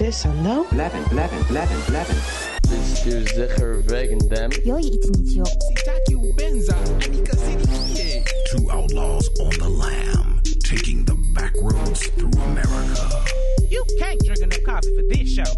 [0.00, 2.16] Sis and now 11 11 11 11
[2.62, 4.50] This is Zigger Vegan Dem
[8.50, 13.24] Two outlaws on the lam Taking the back roads through America.
[13.68, 15.52] You can't drink enough coffee for this show.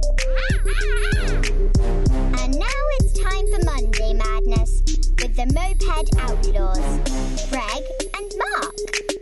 [2.43, 4.83] And now it's time for Monday Madness
[5.23, 7.85] With the Moped Outlaws Greg
[8.19, 9.22] and Mark.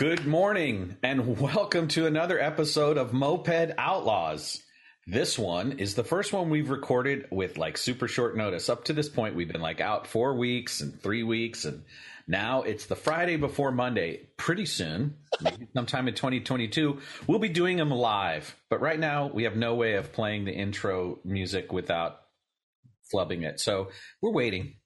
[0.00, 4.62] Good morning, and welcome to another episode of Moped Outlaws.
[5.06, 8.70] This one is the first one we've recorded with like super short notice.
[8.70, 11.82] Up to this point, we've been like out four weeks and three weeks, and
[12.26, 14.30] now it's the Friday before Monday.
[14.38, 15.16] Pretty soon,
[15.74, 18.56] sometime in 2022, we'll be doing them live.
[18.70, 22.20] But right now, we have no way of playing the intro music without
[23.14, 23.60] flubbing it.
[23.60, 23.90] So
[24.22, 24.76] we're waiting.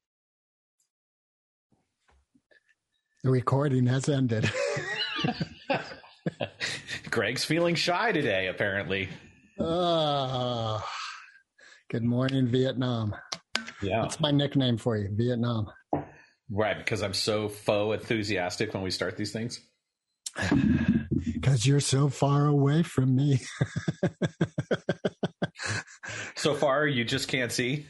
[3.23, 4.53] The recording has ended.
[7.11, 9.09] Greg's feeling shy today, apparently.
[9.59, 10.85] oh,
[11.91, 13.15] good morning, Vietnam.
[13.83, 14.03] Yeah.
[14.03, 15.71] That's my nickname for you, Vietnam.
[16.51, 19.61] Right, because I'm so faux enthusiastic when we start these things.
[21.33, 23.41] Because you're so far away from me.
[26.45, 27.87] So far, you just can't see.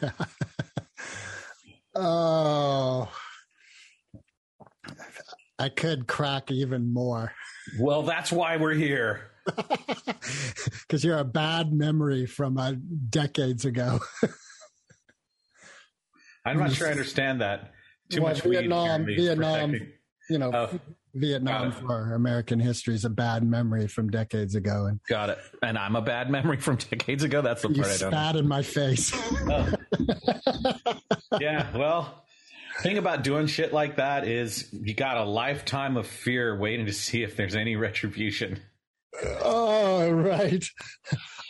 [1.94, 3.12] oh,
[5.58, 7.32] I could crack even more.
[7.80, 9.32] Well, that's why we're here.
[10.88, 12.74] Because you're a bad memory from uh,
[13.10, 13.98] decades ago.
[16.44, 17.72] I'm not sure I understand that.
[18.10, 19.74] Too Well, much Vietnam- Vietnam-
[20.30, 20.80] You know, Oh.
[21.14, 24.86] Vietnam for American history is a bad memory from decades ago.
[24.86, 25.38] And Got it.
[25.62, 27.40] And I'm a bad memory from decades ago.
[27.42, 28.10] That's the part I don't.
[28.12, 29.12] spat in my face.
[29.48, 29.72] Oh.
[31.40, 31.76] yeah.
[31.76, 32.22] Well,
[32.82, 36.92] thing about doing shit like that is you got a lifetime of fear waiting to
[36.92, 38.60] see if there's any retribution.
[39.42, 40.64] oh, right.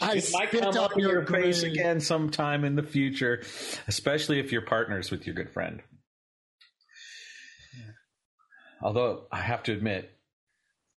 [0.01, 3.42] I It might come up in your face again sometime in the future,
[3.89, 5.83] especially if you're partners with your good friend.
[8.83, 10.13] Although I have to admit,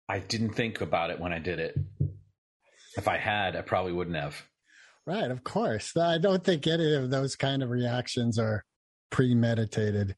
[0.09, 1.77] I didn't think about it when I did it.
[2.97, 4.41] If I had, I probably wouldn't have.
[5.05, 5.95] Right, of course.
[5.95, 8.65] I don't think any of those kind of reactions are
[9.09, 10.15] premeditated.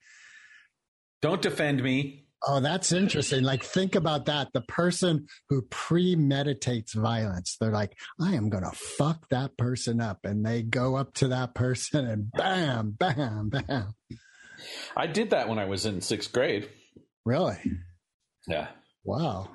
[1.22, 2.25] Don't defend me.
[2.47, 3.44] Oh, that's interesting.
[3.44, 4.53] Like, think about that.
[4.53, 10.19] The person who premeditates violence, they're like, I am going to fuck that person up.
[10.23, 13.94] And they go up to that person and bam, bam, bam.
[14.95, 16.69] I did that when I was in sixth grade.
[17.25, 17.57] Really?
[18.47, 18.69] Yeah.
[19.03, 19.50] Wow.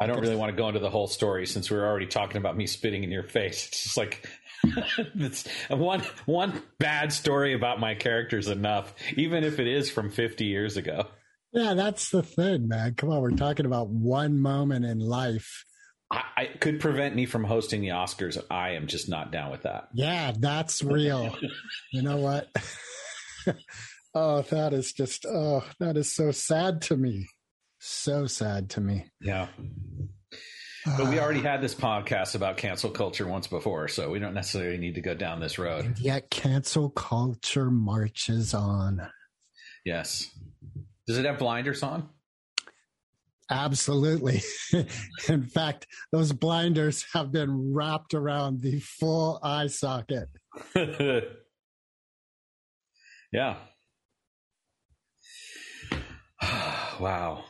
[0.00, 2.36] I don't really want to go into the whole story since we are already talking
[2.36, 3.68] about me spitting in your face.
[3.68, 4.28] It's just like
[5.14, 10.46] it's one one bad story about my character's enough, even if it is from fifty
[10.46, 11.06] years ago.
[11.52, 12.94] Yeah, that's the thing, man.
[12.94, 13.22] Come on.
[13.22, 15.64] We're talking about one moment in life.
[16.10, 18.38] I, I could prevent me from hosting the Oscars.
[18.50, 19.88] I am just not down with that.
[19.94, 21.34] Yeah, that's real.
[21.92, 22.48] you know what?
[24.14, 27.26] oh, that is just, oh, that is so sad to me.
[27.78, 29.06] So sad to me.
[29.20, 29.48] Yeah.
[30.96, 34.34] But we uh, already had this podcast about cancel culture once before, so we don't
[34.34, 35.84] necessarily need to go down this road.
[35.84, 39.08] And yet, cancel culture marches on.
[39.84, 40.30] Yes.
[41.06, 42.08] Does it have blinders on?
[43.50, 44.42] Absolutely.
[45.28, 50.28] In fact, those blinders have been wrapped around the full eye socket.
[53.32, 53.56] yeah.
[57.00, 57.44] wow.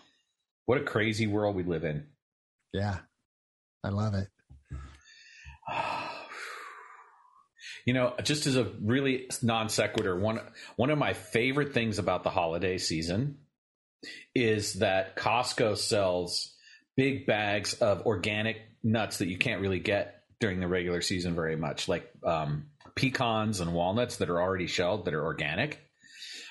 [0.66, 2.06] What a crazy world we live in.
[2.72, 2.98] Yeah,
[3.84, 4.28] I love it.
[7.84, 10.40] You know, just as a really non sequitur, one
[10.74, 13.38] one of my favorite things about the holiday season
[14.34, 16.52] is that Costco sells
[16.96, 21.56] big bags of organic nuts that you can't really get during the regular season very
[21.56, 25.80] much, like um, pecans and walnuts that are already shelled that are organic.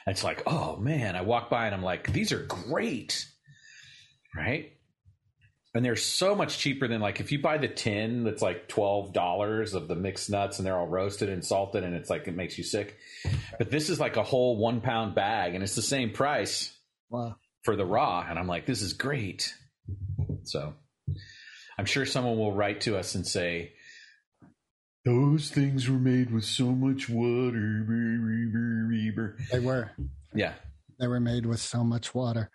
[0.07, 3.27] It's like, oh man, I walk by and I'm like, these are great,
[4.35, 4.71] right?
[5.75, 9.11] And they're so much cheaper than like if you buy the tin that's like twelve
[9.13, 12.35] dollars of the mixed nuts and they're all roasted and salted and it's like it
[12.35, 12.97] makes you sick.
[13.59, 16.71] But this is like a whole one pound bag and it's the same price
[17.09, 17.35] Wow.
[17.63, 18.25] for the raw.
[18.27, 19.53] And I'm like, this is great.
[20.43, 20.73] So
[21.77, 23.73] I'm sure someone will write to us and say,
[25.03, 27.85] those things were made with so much water.
[29.51, 29.91] They were.
[30.33, 30.53] Yeah.
[30.99, 32.49] They were made with so much water.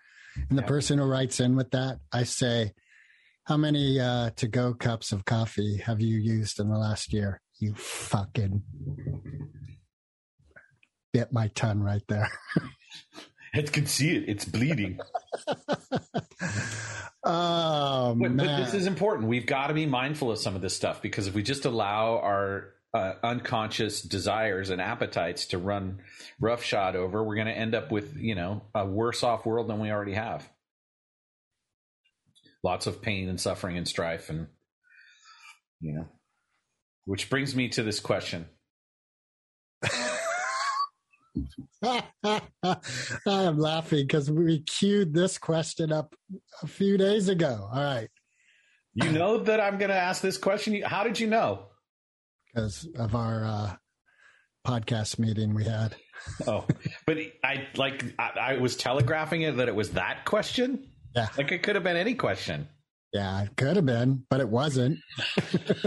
[0.49, 2.73] And the person who writes in with that, I say,
[3.51, 7.41] How many uh, to go cups of coffee have you used in the last year?
[7.59, 8.63] You fucking
[11.13, 12.31] bit my tongue right there.
[13.55, 14.29] I can see it.
[14.29, 15.01] It's bleeding.
[17.23, 19.29] Oh But, man, but this is important.
[19.29, 22.17] We've got to be mindful of some of this stuff because if we just allow
[22.17, 25.99] our uh, unconscious desires and appetites to run
[26.41, 29.81] roughshod over, we're going to end up with you know a worse off world than
[29.81, 30.49] we already have.
[32.63, 34.49] Lots of pain and suffering and strife, and
[35.81, 36.09] you know,
[37.07, 38.47] which brings me to this question:
[41.83, 42.03] I
[43.27, 46.15] am laughing because we queued this question up
[46.63, 47.69] a few days ago.
[47.73, 48.11] All right,
[48.95, 50.83] You know that I'm going to ask this question.
[50.83, 51.71] How did you know?
[52.53, 53.73] because of our uh,
[54.67, 55.97] podcast meeting we had.
[56.47, 56.67] Oh,
[57.07, 60.90] but I like I, I was telegraphing it that it was that question.
[61.15, 61.29] Yeah.
[61.37, 62.69] like it could have been any question.
[63.13, 64.99] Yeah, it could have been, but it wasn't.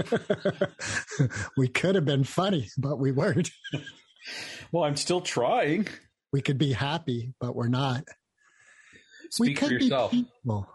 [1.57, 3.49] we could have been funny, but we weren't.
[4.73, 5.87] Well, I'm still trying.
[6.33, 8.03] We could be happy, but we're not.
[9.39, 10.11] we Speak for could yourself.
[10.11, 10.67] be people.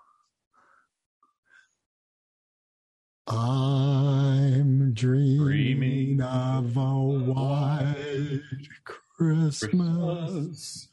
[3.27, 8.41] I'm dreaming, Dreaming of a white
[9.19, 10.89] Christmas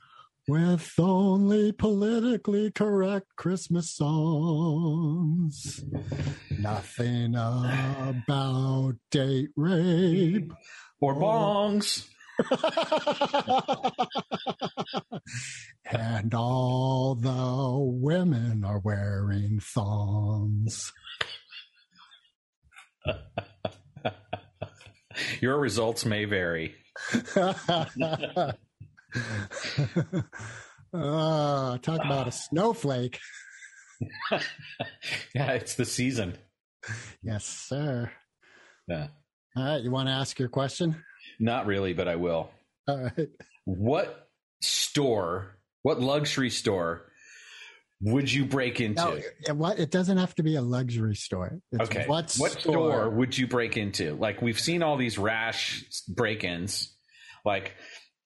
[0.47, 5.83] with only politically correct Christmas songs.
[6.59, 10.51] Nothing about date rape.
[10.99, 12.07] Or bongs.
[15.91, 20.91] and all the women are wearing thongs.
[25.41, 26.75] Your results may vary.
[30.93, 32.29] oh, talk about a ah.
[32.29, 33.19] snowflake.
[35.33, 36.37] Yeah, it's the season.
[37.23, 38.11] Yes, sir.
[38.87, 39.07] Yeah.
[39.55, 41.01] All right, you want to ask your question?
[41.39, 42.49] Not really, but I will.
[42.87, 43.29] All right.
[43.63, 44.27] What
[44.61, 47.09] store, what luxury store
[48.01, 49.01] would you break into?
[49.01, 49.79] No, it, what?
[49.79, 51.59] It doesn't have to be a luxury store.
[51.71, 52.05] It's Okay.
[52.07, 54.15] What, store would you break into?
[54.15, 56.93] Like we've seen all these rash break-ins.
[57.43, 57.73] Like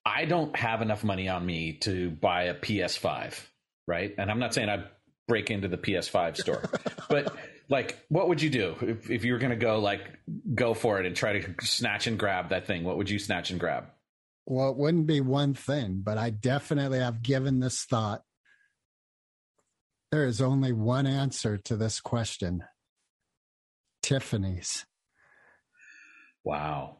[0.04, 3.38] I don't have enough money on me to buy a PS5,
[3.86, 4.14] right?
[4.16, 4.86] And I'm not saying I'd
[5.28, 6.70] break into the PS5 store,
[7.08, 7.34] but
[7.68, 10.18] like what would you do if, if you were going to go like
[10.54, 12.84] go for it and try to snatch and grab that thing?
[12.84, 13.86] What would you snatch and grab?
[14.46, 18.22] Well, it wouldn't be one thing, but I definitely have given this thought.
[20.10, 22.64] There is only one answer to this question
[24.02, 24.86] Tiffany's.
[26.42, 26.96] Wow.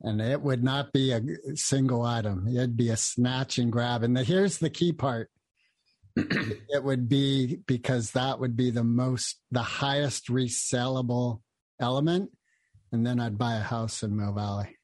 [0.00, 1.20] And it would not be a
[1.56, 4.02] single item, it'd be a snatch and grab.
[4.02, 5.30] And the, here's the key part
[6.16, 11.40] it would be because that would be the most, the highest resellable
[11.80, 12.30] element.
[12.92, 14.76] And then I'd buy a house in Mill Valley.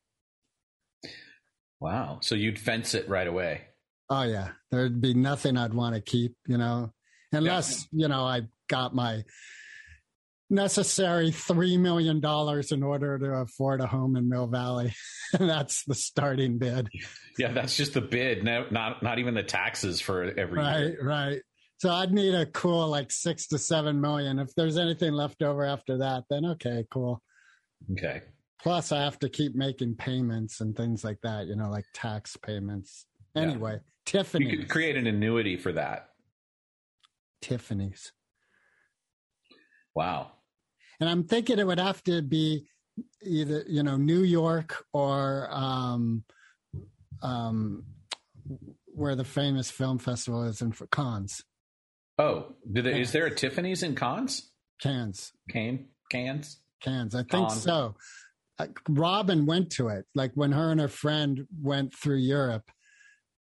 [1.81, 2.19] Wow.
[2.22, 3.62] So you'd fence it right away.
[4.11, 6.93] Oh yeah, there'd be nothing I'd want to keep, you know,
[7.32, 9.25] unless you know I got my
[10.50, 14.94] necessary three million dollars in order to afford a home in Mill Valley.
[15.38, 16.88] and that's the starting bid.
[17.38, 18.44] Yeah, that's just the bid.
[18.44, 20.99] No, not not even the taxes for every Right, year.
[21.02, 21.41] right.
[21.79, 24.38] So I'd need a cool like six to seven million.
[24.38, 27.20] If there's anything left over after that, then okay, cool.
[27.93, 28.23] Okay.
[28.62, 32.37] Plus, I have to keep making payments and things like that, you know, like tax
[32.38, 33.05] payments.
[33.37, 34.47] Anyway, Tiffany.
[34.47, 36.08] You could create an annuity for that.
[37.43, 38.12] Tiffany's.
[39.95, 40.30] Wow.
[41.00, 42.66] And I'm thinking it would have to be
[43.22, 46.24] either you know New York or um,
[47.22, 47.84] um,
[48.86, 51.42] where the famous film festival is in for Cannes,
[52.18, 54.50] Oh, there, is there a Tiffany's in Cons?
[54.80, 56.60] Cannes, Can cans?
[56.80, 57.14] Cannes.
[57.14, 57.62] I think Cannes.
[57.62, 57.96] so.
[58.56, 62.70] Uh, Robin went to it, like when her and her friend went through Europe.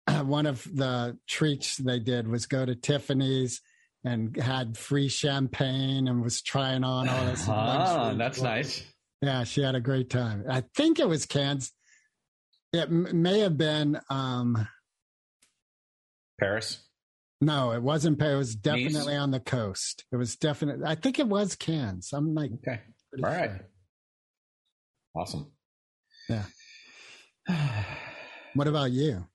[0.22, 3.60] One of the treats they did was go to Tiffany's
[4.04, 7.44] and had free champagne and was trying on all this.
[7.48, 8.82] Ah, that's nice.
[9.22, 10.44] Yeah, she had a great time.
[10.48, 11.70] I think it was Cannes.
[12.72, 14.00] It m- may have been.
[14.08, 14.66] um
[16.38, 16.82] Paris.
[17.42, 18.18] No, it wasn't.
[18.18, 18.32] Paris.
[18.32, 18.62] It was Nice?
[18.92, 20.04] definitely on the coast.
[20.12, 20.86] It was definitely.
[20.86, 22.10] I think it was Cannes.
[22.12, 22.52] I'm like.
[22.52, 22.80] Okay.
[23.22, 23.50] All right.
[23.50, 23.60] sure.
[25.16, 25.50] Awesome.
[26.28, 26.44] Yeah.
[28.54, 29.26] What about you?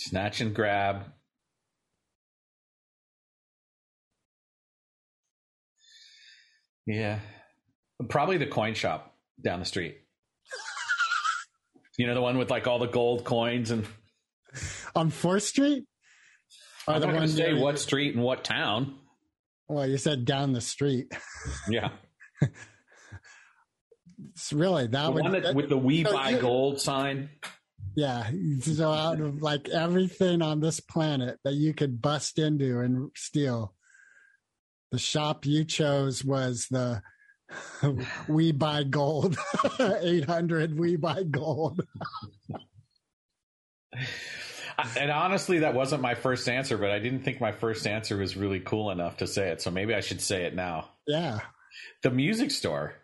[0.00, 1.04] Snatch and grab.
[6.86, 7.20] Yeah.
[8.08, 9.96] Probably the coin shop down the street.
[11.98, 13.86] You know, the one with like all the gold coins and
[14.94, 15.84] On Fourth Street?
[16.88, 18.94] Or I'm not going to say what street and what town.
[19.68, 21.12] Well, you said down the street.
[21.68, 21.90] Yeah.
[24.32, 27.28] It's really that The would one that, with the we So buy you- gold sign.
[27.96, 28.30] Yeah.
[28.60, 33.74] So out of like everything on this planet that you could bust into and steal,
[34.90, 37.02] the shop you chose was the
[38.28, 39.36] We Buy Gold
[39.80, 41.86] 800 We Buy Gold.
[44.96, 48.36] And honestly, that wasn't my first answer, but I didn't think my first answer was
[48.36, 49.60] really cool enough to say it.
[49.60, 50.90] So maybe I should say it now.
[51.06, 51.40] Yeah.
[52.02, 52.94] The music store.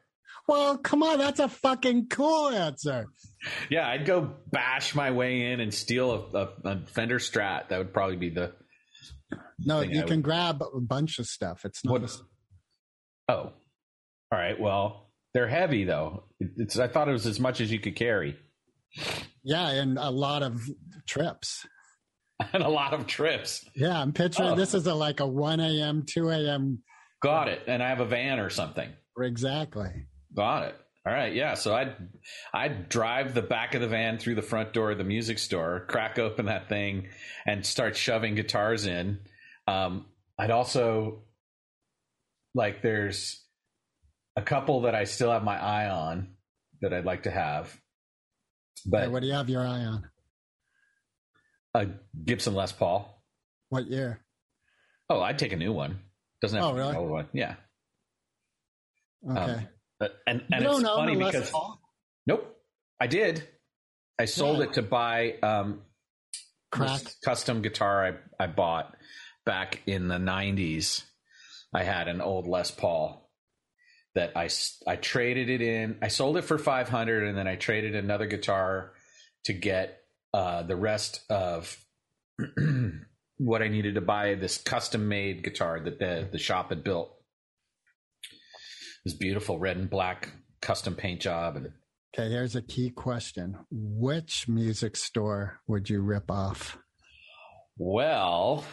[0.49, 3.07] Well, come on, that's a fucking cool answer.
[3.69, 7.69] Yeah, I'd go bash my way in and steal a, a, a Fender Strat.
[7.69, 8.53] That would probably be the.
[9.59, 11.65] No, you I can would- grab a bunch of stuff.
[11.65, 12.01] It's not.
[12.01, 12.17] What?
[13.29, 13.53] Oh, all
[14.33, 14.59] right.
[14.61, 16.25] Well, they're heavy though.
[16.39, 16.79] It's.
[16.79, 18.37] I thought it was as much as you could carry,
[19.43, 20.63] Yeah, and a lot of
[21.07, 21.67] trips.
[22.53, 23.65] and a lot of trips.
[23.75, 24.55] Yeah, I'm picturing Oh.
[24.57, 26.83] this is a like a 1 a.m., 2 a.m.
[27.23, 27.63] Got it.
[27.67, 28.91] And I have a van or something.
[29.19, 29.89] Exactly.
[30.37, 30.77] Got it.
[31.07, 31.55] All right, yeah.
[31.55, 31.95] So I'd
[32.53, 35.85] I'd drive the back of the van through the front door of the music store,
[35.89, 37.09] crack open that thing,
[37.47, 39.21] and start shoving guitars in.
[39.69, 40.07] Um,
[40.39, 41.23] I'd also
[42.55, 43.41] like there's
[44.35, 46.35] a couple that I still have my eye on
[46.83, 47.73] that I'd like to have,
[48.85, 50.11] Hey, but what do you have your eye on?
[51.75, 51.87] a
[52.25, 53.23] Gibson Les Paul.
[53.69, 54.21] What year?
[55.09, 56.01] Oh, I'd take a new one.
[56.43, 56.99] Doesn't have Oh, to be an really?
[56.99, 57.29] old one.
[57.33, 57.55] Yeah,
[59.31, 59.41] Okay.
[59.53, 61.81] Um, But- and and you it's don't funny because Paul?
[62.27, 62.57] nope,
[63.01, 63.47] I did.
[64.19, 64.65] I sold Yeah.
[64.65, 65.83] it to buy um,
[67.23, 68.07] custom guitar
[68.39, 68.95] I, I bought
[69.45, 71.05] back in the 90s.
[71.75, 73.31] I had an old Les Paul
[74.15, 74.49] that I,
[74.87, 75.99] I traded it in.
[76.03, 78.93] I sold it for 500 and then I traded another guitar
[79.45, 80.01] to get
[80.33, 81.77] uh, the rest of
[83.39, 87.13] what I needed to buy this custom made guitar that the, the shop had built.
[89.07, 91.69] This beautiful red and black custom paint job and
[92.19, 93.57] Okay, here's a key question.
[93.71, 96.77] Which music store would you rip off?
[97.79, 98.65] well,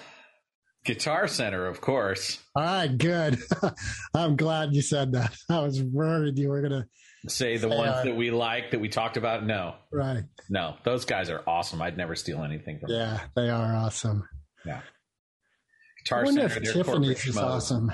[0.86, 2.40] Guitar Center, of course.
[2.56, 3.38] All right, good.
[4.16, 5.36] I'm glad you said that.
[5.52, 7.30] I was worried you were going to.
[7.30, 8.06] say the They ones are.
[8.06, 10.24] that we like that we talked about no Right.
[10.50, 14.28] no those guys are awesome i'd never steal anything from them Yeah, they are awesome.
[14.66, 17.92] yeah I guitar wonder center if Tiffany's is awesome.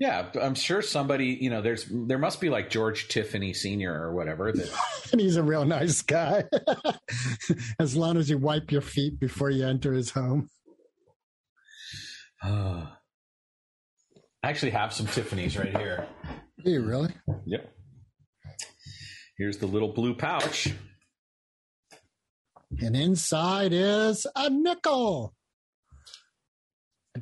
[0.00, 4.14] Yeah i'm sure somebody you know there's there must be like george tiffany senior or
[4.14, 4.70] whatever that
[5.12, 6.44] And he's a real nice guy.
[7.80, 10.48] as long as you wipe your feet before you enter his home.
[12.42, 12.86] i
[14.44, 16.06] actually have some tiffany's right here
[16.64, 17.12] Do you really?
[17.46, 17.72] yep
[19.36, 20.68] here's the little blue pouch
[22.80, 25.34] And inside is a nickel.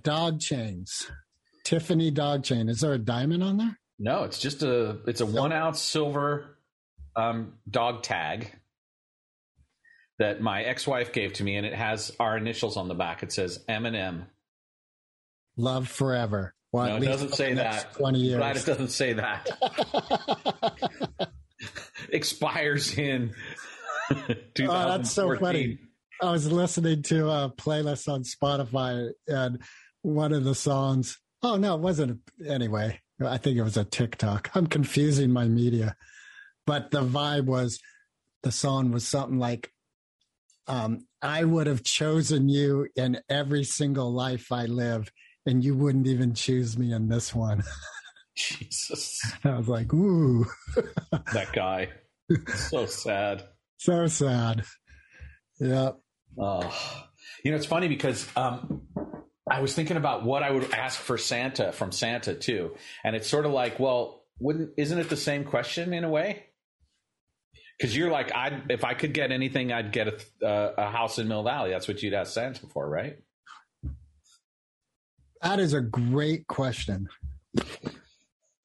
[0.02, 1.09] Dog chains.
[1.66, 2.68] Tiffany dog chain.
[2.68, 3.78] Is there a diamond on there?
[3.99, 6.58] no it's just a it's a one ounce silver
[7.16, 8.52] um dog tag
[10.18, 13.32] that my ex-wife gave to me and it has our initials on the back it
[13.32, 14.26] says m&m
[15.56, 16.54] Love forever.
[16.73, 17.94] Well, No, it doesn't say that.
[17.94, 18.37] 20 years.
[18.37, 19.49] Glad it doesn't say that.
[22.11, 23.35] Expires in.
[24.11, 24.18] Oh,
[24.58, 25.78] that's so funny.
[26.23, 29.62] I was listening to a playlist on Spotify, and
[30.02, 31.18] one of the songs.
[31.49, 32.23] Oh no, it wasn't.
[32.45, 34.50] Anyway, I think it was a TikTok.
[34.57, 35.95] I'm confusing my media,
[36.67, 37.79] but the vibe was
[38.43, 39.71] the song was something like,
[40.67, 45.12] um, "I would have chosen you in every single life I live,
[45.47, 47.62] and you wouldn't even choose me in this one."
[48.37, 50.47] Jesus, I was like, "Ooh,
[51.33, 51.91] that guy.
[52.57, 53.45] so sad.
[53.76, 54.65] so sad."
[55.61, 55.91] Yeah.
[56.37, 57.00] Oh,
[57.45, 58.83] you know, it's funny because um,
[59.49, 62.75] I was thinking about what I would ask for Santa from Santa too,
[63.05, 66.45] and it's sort of like, well, wouldn't isn't it the same question in a way?
[67.79, 71.19] Because you're like, I if I could get anything, I'd get a, uh, a house
[71.19, 71.71] in Mill Valley.
[71.71, 73.19] That's what you'd ask Santa for, right?
[75.43, 77.09] That is a great question.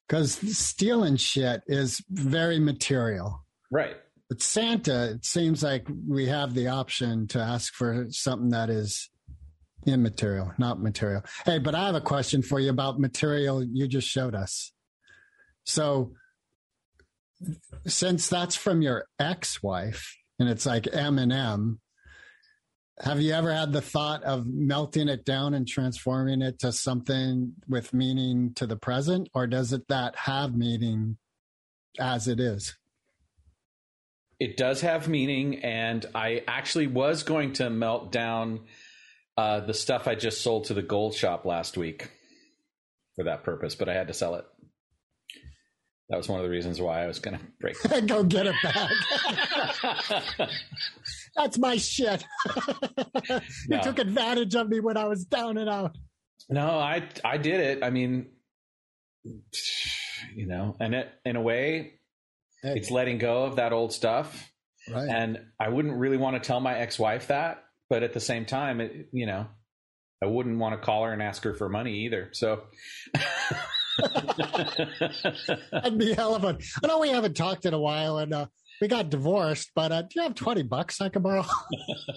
[0.08, 3.46] Because stealing shit is very material.
[3.70, 3.98] Right.
[4.30, 9.11] But Santa, it seems like we have the option to ask for something that is
[9.86, 11.24] immaterial, not material.
[11.46, 14.72] Hey, but I have a question for you about material you just showed us.
[15.64, 16.14] So,
[17.88, 21.80] since that's from your ex-wife and it's like M and M,
[23.04, 27.54] have you ever had the thought of melting it down and transforming it to something
[27.68, 31.18] with meaning to the present, or does it that have meaning
[32.00, 32.78] as it is?
[34.40, 38.62] It does have meaning, and I actually was going to melt down
[39.38, 42.12] uh, the stuff I just sold to the gold shop last week
[43.16, 44.46] for that purpose, but I had to sell it.
[46.10, 47.78] That was one of the reasons why I was going to break.
[48.08, 48.90] Go get it back.
[51.36, 52.26] That's my shit.
[53.30, 53.82] you No.
[53.82, 55.96] took advantage of me when I was down and out.
[56.50, 57.84] no, I I did it.
[57.84, 58.28] I mean,
[60.36, 61.94] you know, and it in a way,
[62.62, 64.52] Hey, it's letting go of that old stuff.
[64.94, 65.08] right.
[65.08, 68.79] And I wouldn't really want to tell my ex-wife that, but at the same time,
[68.79, 69.48] it, you know,
[70.24, 72.29] I wouldn't want to call her and ask her for money either.
[72.31, 72.62] So.
[75.74, 76.57] That'd be hell of a.
[76.81, 78.45] I know we haven't talked in a while, and uh,
[78.79, 79.71] we got divorced.
[79.75, 81.43] But uh, do you have twenty bucks I can borrow?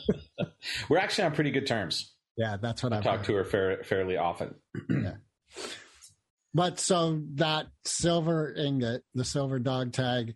[0.88, 2.14] We're actually on pretty good terms.
[2.36, 3.26] yeah, that's what I I've talk heard.
[3.26, 4.54] to her fair, fairly often.
[4.88, 5.14] yeah.
[6.54, 10.34] But so that silver ingot, the silver dog tag,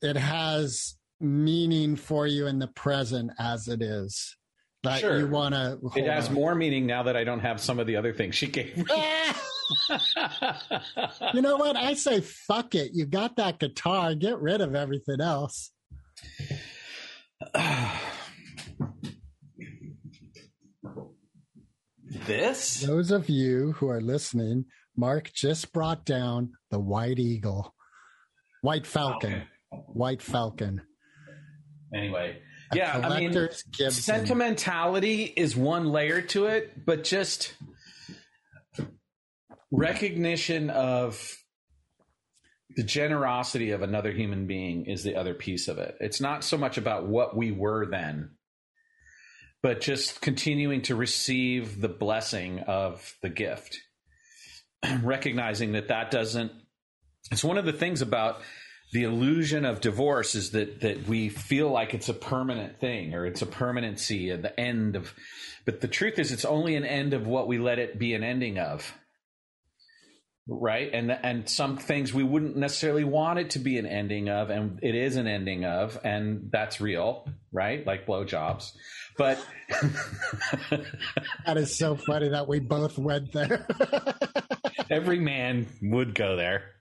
[0.00, 4.36] it has meaning for you in the present as it is.
[4.82, 5.18] That Sure.
[5.18, 5.78] you want to.
[5.96, 8.46] It has more meaning now that I don't have some of the other things she
[8.46, 8.84] gave me.
[11.32, 11.74] you know what?
[11.76, 12.90] I say fuck it.
[12.92, 14.14] You got that guitar.
[14.14, 15.72] Get rid of everything else.
[22.26, 22.80] this?
[22.80, 24.66] Those of you who are listening,
[24.96, 27.74] Mark just brought down the White Eagle,
[28.62, 29.42] White Falcon.
[29.70, 30.82] White Falcon.
[31.94, 32.38] Anyway,
[32.72, 33.90] A yeah, I mean, Gibson.
[33.90, 37.54] sentimentality is one layer to it, but just
[39.70, 41.36] recognition of
[42.76, 45.96] the generosity of another human being is the other piece of it.
[46.00, 48.30] It's not so much about what we were then,
[49.62, 53.78] but just continuing to receive the blessing of the gift.
[55.02, 56.52] Recognizing that that doesn't,
[57.30, 58.40] it's one of the things about
[58.94, 63.26] the illusion of divorce is that that we feel like it's a permanent thing or
[63.26, 65.12] it's a permanency at the end of
[65.64, 68.22] but the truth is it's only an end of what we let it be an
[68.22, 68.94] ending of.
[70.46, 70.90] Right?
[70.92, 74.78] And and some things we wouldn't necessarily want it to be an ending of and
[74.80, 77.84] it is an ending of and that's real right?
[77.84, 78.72] Like blowjobs.
[79.18, 79.44] But
[81.46, 83.66] That is so funny that we both went there.
[84.90, 86.73] every man would go there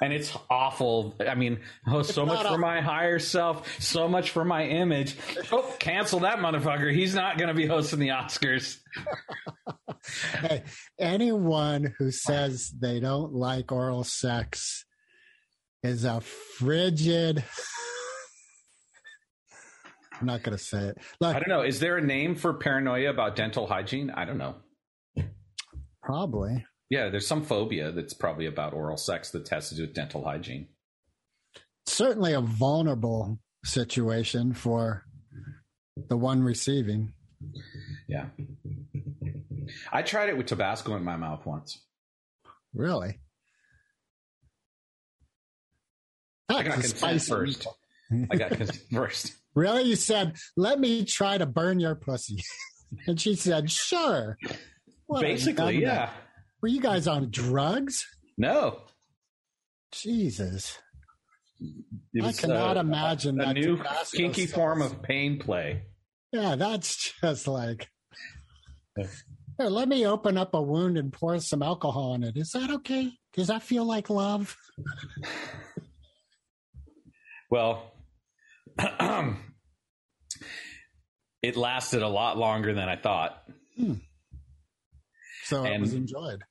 [0.00, 1.14] and it's awful.
[1.26, 5.16] I mean oh so much not for my higher self so much for my image.
[5.52, 6.92] Oh cancel that motherfucker.
[6.92, 8.78] He's not going to be hosting the oscars.
[10.40, 10.62] Hey,
[10.98, 14.86] anyone who says they don't like oral sex
[15.82, 17.44] is a frigid.
[20.20, 20.98] I'm not going to say it.
[21.20, 21.62] Look, i don't know.
[21.62, 24.10] Is there a name for paranoia about dental hygiene?
[24.10, 24.56] I don't know.
[26.02, 26.64] Probably.
[26.90, 30.24] Yeah there's some phobia that's probably about oral sex that has to do with dental
[30.24, 30.68] hygiene
[31.86, 35.04] Certainly a vulnerable situation for
[36.08, 37.12] the one receiving.
[38.08, 38.26] yeah
[39.92, 41.78] i tried it with tabasco in my mouth once
[42.74, 43.18] Really?
[46.48, 47.66] i got consent spicy- first
[48.30, 49.82] i got consent first Really?
[49.82, 52.44] You said, let me try to burn your pussy.
[53.08, 54.36] and she said, sure.
[55.18, 56.10] Basically yeah
[56.60, 58.06] Were you guys on drugs?
[58.36, 58.80] no
[59.92, 60.78] Jesus.
[62.12, 63.82] It I cannot uh, imagine a that new
[64.14, 64.54] kinky sauce.
[64.54, 65.82] form of pain play.
[66.30, 67.88] Yeah, that's just like.
[68.96, 69.08] Here,
[69.68, 72.36] let me open up a wound and pour some alcohol on it.
[72.36, 73.12] Is that okay?
[73.32, 74.56] Does that feel like love?
[77.50, 77.92] Well,
[81.42, 83.42] it lasted a lot longer than I thought.
[85.48, 86.44] So it was enjoyed.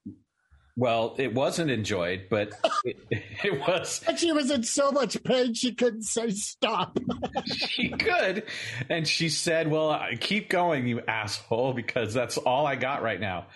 [0.76, 2.52] Well, it wasn't enjoyed, but
[2.84, 4.04] it, it was.
[4.08, 6.98] And she was in so much pain she couldn't say stop.
[7.46, 8.44] She could,
[8.90, 13.48] and she said, "Well, keep going, you asshole, because that's all I got right now."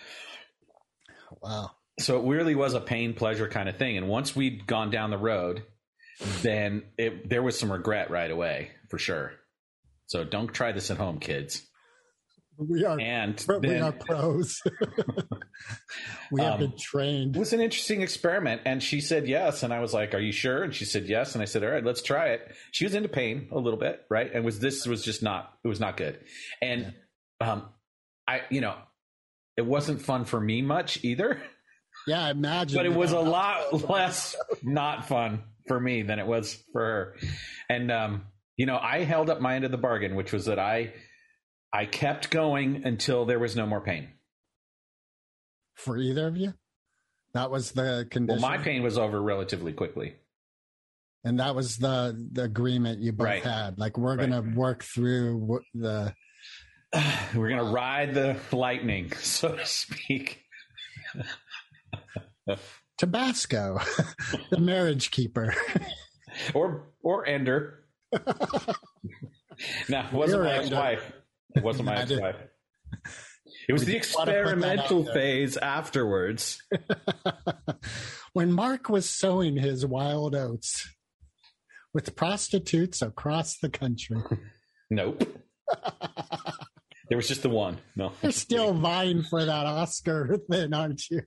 [1.42, 1.72] wow.
[1.98, 3.96] So it really was a pain pleasure kind of thing.
[3.96, 5.64] And once we'd gone down the road,
[6.40, 9.32] then it, there was some regret right away for sure.
[10.06, 11.66] So don't try this at home, kids.
[12.68, 14.60] We are And we then- are pros.
[16.30, 17.36] we have Um, been trained.
[17.36, 20.32] It was an interesting experiment, and she said yes, and I was like, "Are you
[20.32, 22.94] sure?" And she said yes, and I said, "All right, let's try it." She was
[22.94, 24.30] into pain a little bit, right?
[24.32, 26.18] And was this was just not it was not good,
[26.60, 26.94] and
[27.40, 27.68] um,
[28.26, 28.76] I you know,
[29.56, 31.42] it wasn't fun for me much either,
[32.06, 32.76] Yeah, I imagine.
[32.76, 37.16] but it was a lot less not fun for me than it was for her,
[37.68, 40.58] and um, you know, I held up my end of the bargain, which was that
[40.58, 40.92] I
[41.72, 44.08] I kept going until there was no more pain.
[45.74, 46.52] for either of you.
[47.34, 48.40] That was the condition.
[48.42, 50.16] Well, my pain was over relatively quickly.
[51.24, 53.42] and that was the, the agreement you both Right.
[53.42, 53.78] had.
[53.78, 54.28] Like we're Right.
[54.28, 56.14] gonna work through the.
[57.34, 60.42] We're gonna ride the lightning, so to speak.
[62.98, 63.80] Tabasco,
[64.50, 65.54] the marriage keeper.
[66.54, 67.84] or or Ender.
[69.88, 71.12] now, it wasn't You're my ex-wife.
[71.54, 72.36] It wasn't my ex-wife.
[73.68, 76.58] It was We the just wanna put that out experimental phase afterwards.
[78.32, 80.88] when Mark was sowing his wild oats
[81.94, 84.18] with prostitutes across the country.
[84.90, 85.22] Nope.
[87.08, 87.78] there was just the one.
[87.96, 88.12] No.
[88.22, 91.22] You're still vying for that Oscar then, aren't you?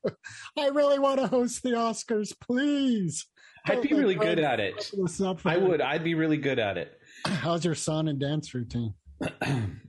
[0.55, 3.25] I really want to host the Oscars, please.
[3.65, 4.83] I'd be really good at it.
[4.83, 5.81] fuck this up for I would.
[5.81, 6.95] I'd be really good at it.
[7.25, 8.93] How's your song and dance routine?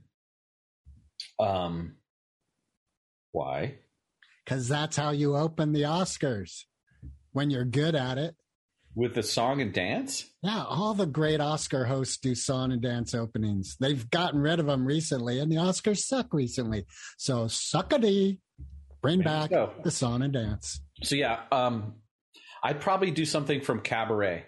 [1.39, 1.95] Um
[3.31, 3.79] why?
[4.43, 6.63] Because that's how you open the Oscars
[7.33, 8.35] when you're good at it.
[8.95, 10.25] With the song and dance?
[10.41, 13.75] Yeah, all the great Oscar hosts do song and dance openings.
[13.79, 16.85] They've gotten rid of them recently, and the Oscars suck recently.
[17.17, 18.39] So suckity,
[19.01, 19.51] bring back
[19.83, 20.79] the song and dance.
[21.03, 21.95] So yeah, um
[22.63, 24.45] I'd probably do something from Cabaret.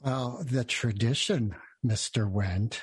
[0.00, 2.80] Well, the tradition, Mister Wendt,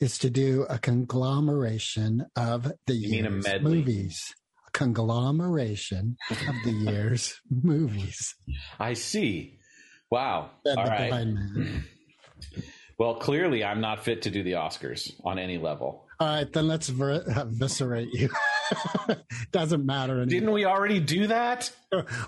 [0.00, 4.34] is to do a conglomeration of the You mean a year's movies.
[4.66, 8.34] A conglomeration of the year's movies.
[8.78, 9.58] I see.
[10.10, 10.50] Wow.
[10.66, 11.26] All right.
[13.00, 16.04] Well, clearly I'm not fit to do the Oscars on any level.
[16.20, 18.28] All right, then let's ver- eviscerate you.
[19.52, 20.26] Doesn't matter anymore.
[20.26, 21.72] Didn't we already do that?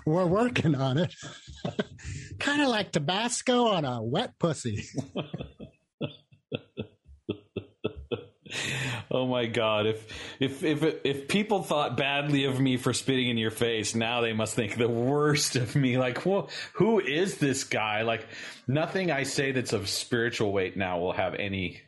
[0.07, 1.13] We're working on it.
[2.39, 4.83] kind of like Tabasco on a wet pussy.
[9.11, 10.07] Oh my god, if
[10.39, 14.33] if if if people thought badly of me for spitting in your face, now they
[14.33, 15.97] must think the worst of me.
[15.97, 18.01] Like, well, who is this guy?
[18.01, 18.25] Like
[18.67, 21.81] nothing I say that's of spiritual weight now will have any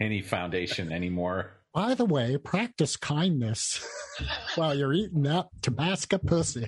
[0.00, 1.52] any foundation anymore.
[1.74, 3.86] By the way, practice kindness
[4.54, 6.66] while you're eating that Tabasco pussy.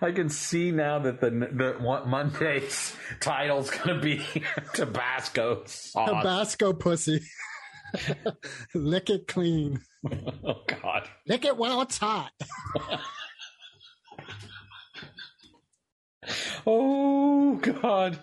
[0.00, 4.24] I can see now that the the one- Monday's title's going to be
[4.74, 6.08] Tabasco sauce.
[6.08, 7.20] Tabasco pussy.
[8.74, 9.80] Lick it clean.
[10.44, 11.08] Oh God.
[11.26, 12.30] Lick it while it's hot.
[16.66, 18.18] Oh God.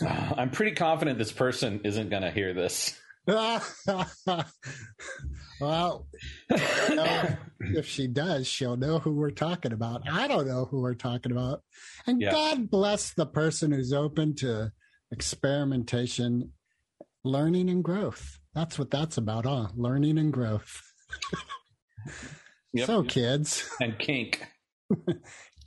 [0.00, 2.98] I'm pretty confident this person isn't going to hear this.
[5.60, 6.06] well,
[6.50, 10.02] you know, if she does, she'll know who we're talking about.
[10.10, 11.62] I don't know who we're talking about.
[12.06, 12.30] And Yeah.
[12.30, 14.72] God bless the person who's open to
[15.12, 16.52] experimentation,
[17.24, 18.38] learning, and growth.
[18.54, 19.68] That's what that's about, huh?
[19.74, 20.82] Learning and growth.
[22.72, 22.86] Yep.
[22.86, 24.46] So, kids, and kink.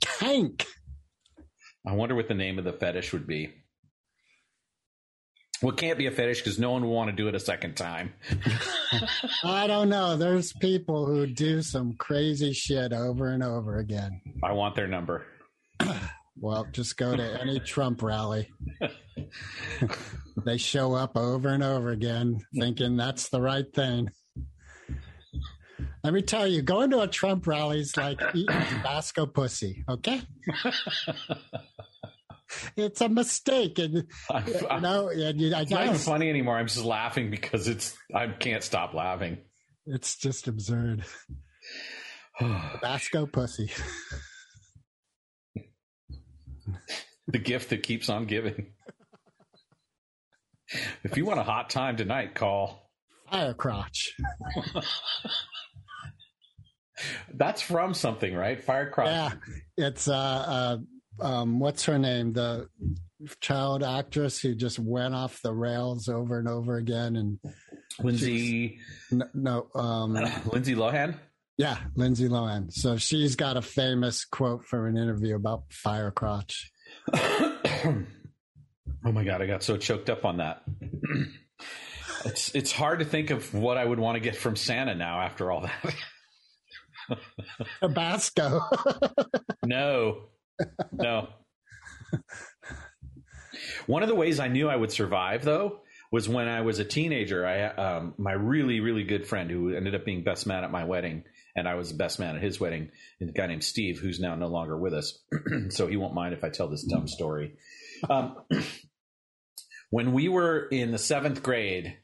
[0.00, 0.66] kink.
[1.86, 3.52] I wonder what the name of the fetish would be.
[5.60, 7.40] Well, it can't be a fetish because no one will want to do it a
[7.40, 8.14] second time.
[9.44, 10.16] I don't know.
[10.16, 14.20] There's people who do some crazy shit over and over again.
[14.42, 15.24] I want their number.
[16.38, 18.50] Well, just go to any Trump rally.
[20.44, 24.08] they show up over and over again thinking that's the right thing.
[26.04, 30.20] Let me tell you, going to a Trump rally is like eating Tabasco pussy, okay?
[32.76, 33.78] it's a mistake.
[33.78, 36.56] And, I'm, you know, and you, I it's not even funny anymore.
[36.58, 39.38] I'm just laughing because it's I can't stop laughing.
[39.86, 41.04] it's just absurd.
[42.38, 43.70] Tabasco pussy.
[47.32, 48.66] The gift that keeps on giving.
[51.04, 52.90] If you want a hot time tonight, call.
[53.30, 54.16] Fire crotch.
[57.34, 58.64] That's from something, right?
[58.64, 59.06] Firecross.
[59.06, 59.32] Yeah,
[59.76, 60.78] it's uh, uh,
[61.20, 62.32] um, what's her name?
[62.32, 62.68] The
[63.40, 67.38] child actress who just went off the rails over and over again, and
[68.00, 68.78] Lindsay
[69.10, 70.14] no, no um,
[70.46, 71.16] Lindsay Lohan.
[71.58, 72.72] yeah, Lindsay Lohan.
[72.72, 76.71] So she's got a famous quote from an interview about fire crotch.
[77.14, 78.04] oh
[79.04, 80.62] my god, I got so choked up on that.
[82.24, 85.20] it's it's hard to think of what I would want to get from Santa now
[85.20, 85.94] after all that.
[87.80, 88.60] Tabasco.
[89.64, 90.24] no.
[90.92, 91.28] No.
[93.86, 96.84] One of the ways I knew I would survive though was when I was a
[96.84, 97.46] teenager.
[97.46, 100.84] I um, my really really good friend who ended up being best man at my
[100.84, 101.24] wedding
[101.56, 104.20] and I was the best man at his wedding, is a guy named Steve who's
[104.20, 105.18] now no longer with us.
[105.70, 107.54] so he won't mind if I tell this dumb story.
[108.08, 108.36] Um,
[109.90, 111.96] when we were in the 7th grade,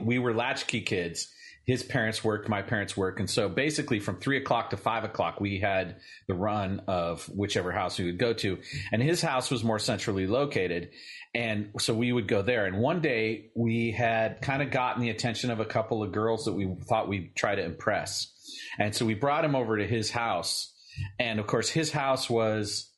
[0.00, 1.28] we were latchkey kids
[1.70, 5.40] his parents worked, my parents worked, and so basically from three o'clock to five o'clock,
[5.40, 8.58] we had the run of whichever house we would go to,
[8.90, 10.90] and his house was more centrally located,
[11.32, 12.66] and so we would go there.
[12.66, 16.46] And one day we had kind of gotten the attention of a couple of girls
[16.46, 18.32] that we thought we'd try to impress.
[18.78, 20.74] And so we brought him over to his house.
[21.18, 22.90] And of course, his house was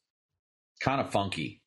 [0.82, 1.62] kind of funky,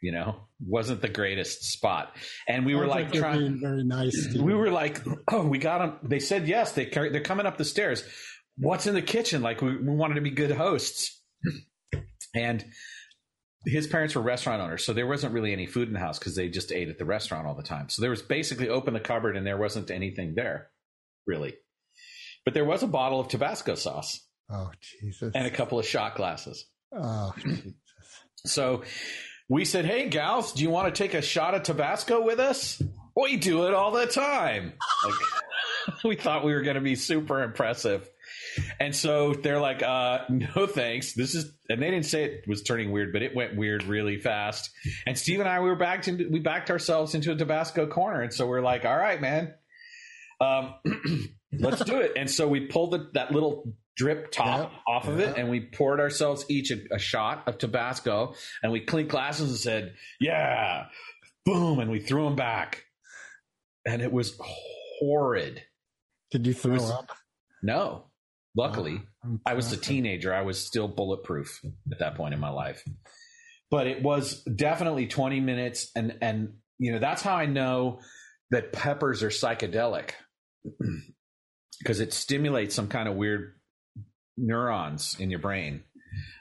[0.00, 2.16] you know, wasn't the greatest spot.
[2.48, 4.34] And we were like trying, very nice.
[4.38, 5.00] We were like,
[5.32, 5.98] oh, we got them.
[6.08, 6.72] They said yes.
[6.72, 8.04] They carry, they're coming up the stairs.
[8.56, 9.42] What's in the kitchen?
[9.42, 11.20] Like we, we wanted to be good hosts.
[12.34, 12.64] And
[13.66, 16.36] his parents were restaurant owners, so there wasn't really any food in the house because
[16.36, 17.88] they just ate at the restaurant all the time.
[17.88, 20.68] So there was basically open the cupboard and there wasn't anything there,
[21.26, 21.54] really.
[22.44, 25.32] But there was a bottle of Tabasco sauce oh Jesus!
[25.34, 26.66] and a couple of shot glasses.
[26.92, 27.72] oh, Jesus.
[28.46, 28.82] So
[29.48, 32.82] we said, "Hey, gals, do you want to take a shot of Tabasco with us?
[33.16, 35.14] We do it all the time." Like,
[36.04, 38.08] we thought we were going to be super impressive,
[38.78, 41.14] and so they're like, uh, "No, thanks.
[41.14, 44.18] This is," and they didn't say it was turning weird, but it went weird really
[44.18, 44.70] fast.
[45.06, 48.20] And Steve and I, we were backed into, we backed ourselves into a Tabasco corner,
[48.20, 49.54] and so we're like, "All right, man."
[50.40, 50.74] Um,
[51.60, 52.12] let's do it.
[52.16, 56.00] And so we pulled the, that little drip top off of it and we poured
[56.00, 60.86] ourselves each a, a shot of Tabasco and we clinked glasses and said, yeah,
[61.44, 61.78] boom.
[61.78, 62.84] And we threw them back.
[63.86, 65.62] And it was horrid.
[66.30, 67.10] Did you throw was- up?
[67.62, 68.04] No,
[68.56, 69.00] luckily.
[69.02, 70.34] Oh, I'm I was a teenager.
[70.34, 72.84] I was still bulletproof at that point in my life.
[73.70, 78.00] But it was definitely 20 minutes and and you know, that's how I know
[78.50, 80.10] that peppers are psychedelic.
[81.78, 83.54] Because it stimulates some kind of weird
[84.36, 85.82] neurons in your brain.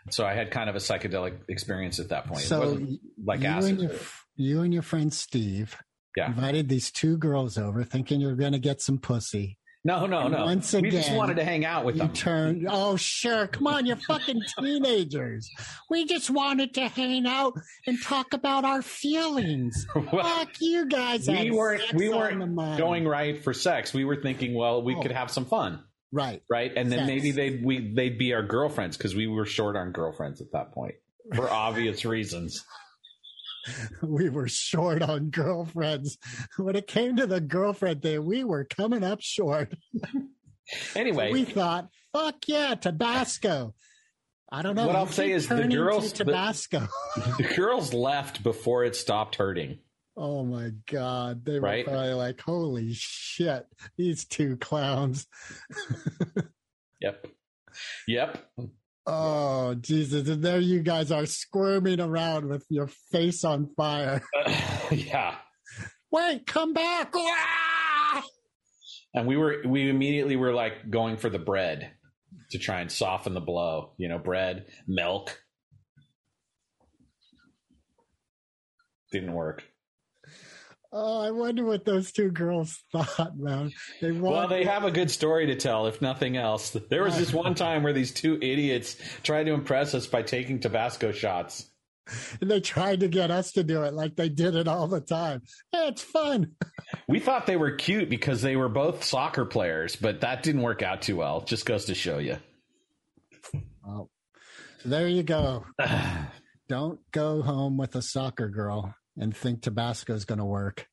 [0.09, 2.41] So I had kind of a psychedelic experience at that point.
[2.43, 3.71] it So wasn't like you acid.
[3.71, 3.99] and your
[4.35, 5.77] you and your friend Steve
[6.17, 6.27] Yeah.
[6.27, 9.57] invited these two girls over, thinking you're going to get some pussy.
[9.85, 10.45] No, no, no.
[10.45, 12.13] Once we just wanted to hang out with You them.
[12.13, 12.67] turned.
[12.69, 13.47] Oh, sure.
[13.47, 15.49] Come on, you're fucking teenagers.
[15.89, 17.53] We just wanted to hang out
[17.85, 19.85] and talk about our feelings.
[19.95, 21.27] Well, Fuck you guys.
[21.27, 23.93] we weren't we weren't going right for sex.
[23.93, 25.01] We were thinking, well, we Oh.
[25.01, 25.83] could have some fun.
[26.11, 26.41] right.
[26.49, 26.71] right?
[26.75, 27.07] And then Sex.
[27.07, 30.71] maybe they'd we they'd be our girlfriends because we were short on girlfriends at that
[30.73, 30.95] point
[31.35, 32.63] for obvious reasons.
[34.01, 36.17] We were short on girlfriends.
[36.57, 39.73] When it came to the girlfriend thing, we were coming up short.
[40.95, 43.73] Anyway, we thought, fuck yeah, Tabasco.
[44.51, 44.85] I don't know.
[44.87, 46.87] What I'll say is the girls- the- Tabasco.
[47.37, 49.79] the girls left before it stopped hurting.
[50.15, 51.43] Oh my God.
[51.43, 51.85] They were Right?
[51.85, 53.65] probably like, holy shit,
[53.97, 55.25] these two clowns.
[57.01, 57.27] Yep,
[58.07, 58.49] yep.
[59.05, 60.27] Oh, Jesus.
[60.29, 64.21] And there you guys are squirming around with your face on fire.
[64.91, 65.35] yeah.
[66.11, 67.11] Wait, come back.
[67.15, 68.23] Ah!
[69.15, 71.91] And we were we immediately were like going for the bread
[72.51, 73.93] to try and soften the blow.
[73.97, 75.41] You know, bread, milk.
[79.11, 79.63] Didn't work.
[80.95, 83.71] Oh, I wonder what those two girls thought, man.
[83.99, 86.69] They Well, they have a good story to tell, if nothing else.
[86.69, 90.59] There was this one time where these two idiots tried to impress us by taking
[90.59, 91.71] Tabasco shots.
[92.41, 95.01] and they tried to get us to do it like they did it all the
[95.01, 95.41] time.
[95.73, 96.51] It's fun.
[97.07, 100.81] We thought they were cute because they were both soccer players, but that didn't work
[100.83, 101.41] out too well.
[101.41, 102.37] Just goes to show you.
[103.85, 104.09] Oh,
[104.85, 105.65] there you go.
[106.69, 110.87] Don't go home with a soccer girl and think Tabasco's going to work.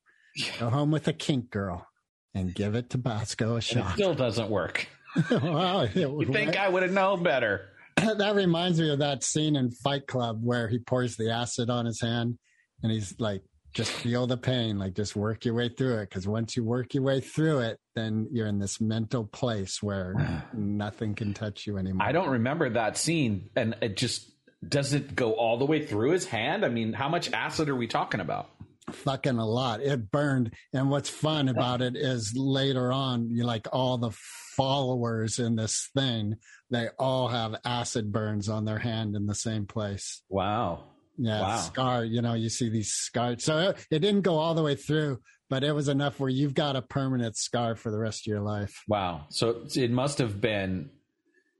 [0.59, 1.85] Go home with a kink girl
[2.33, 3.93] and give it Tabasco a shot.
[3.93, 4.87] still doesn't work.
[5.31, 7.67] wow, it You think I would have known better?
[7.97, 11.85] that reminds me of that scene in Fight Club where he pours the acid on
[11.85, 12.37] his hand
[12.81, 16.09] and he's like, just feel the pain, like just work your way through it.
[16.09, 20.45] Because once you work your way through it, then you're in this mental place where
[20.53, 22.05] nothing can touch you anymore.
[22.05, 24.30] I don't remember that scene, and it just
[24.67, 26.63] does it go all the way through his hand?
[26.65, 28.49] I mean, how much acid are we talking about?
[28.91, 29.81] fucking a lot.
[29.81, 30.51] It burned.
[30.73, 34.11] And what's fun about it is later on, you like all the
[34.57, 36.35] followers in this thing,
[36.69, 40.21] they all have acid burns on their hand in the same place.
[40.29, 40.83] Wow.
[41.17, 41.57] Yeah, Wow.
[41.57, 42.03] scar.
[42.05, 43.43] You know, you see these scars.
[43.43, 45.19] So it, it didn't go all the way through,
[45.49, 48.41] but it was enough where you've got a permanent scar for the rest of your
[48.41, 48.83] life.
[48.87, 49.25] Wow.
[49.29, 50.89] So it must have been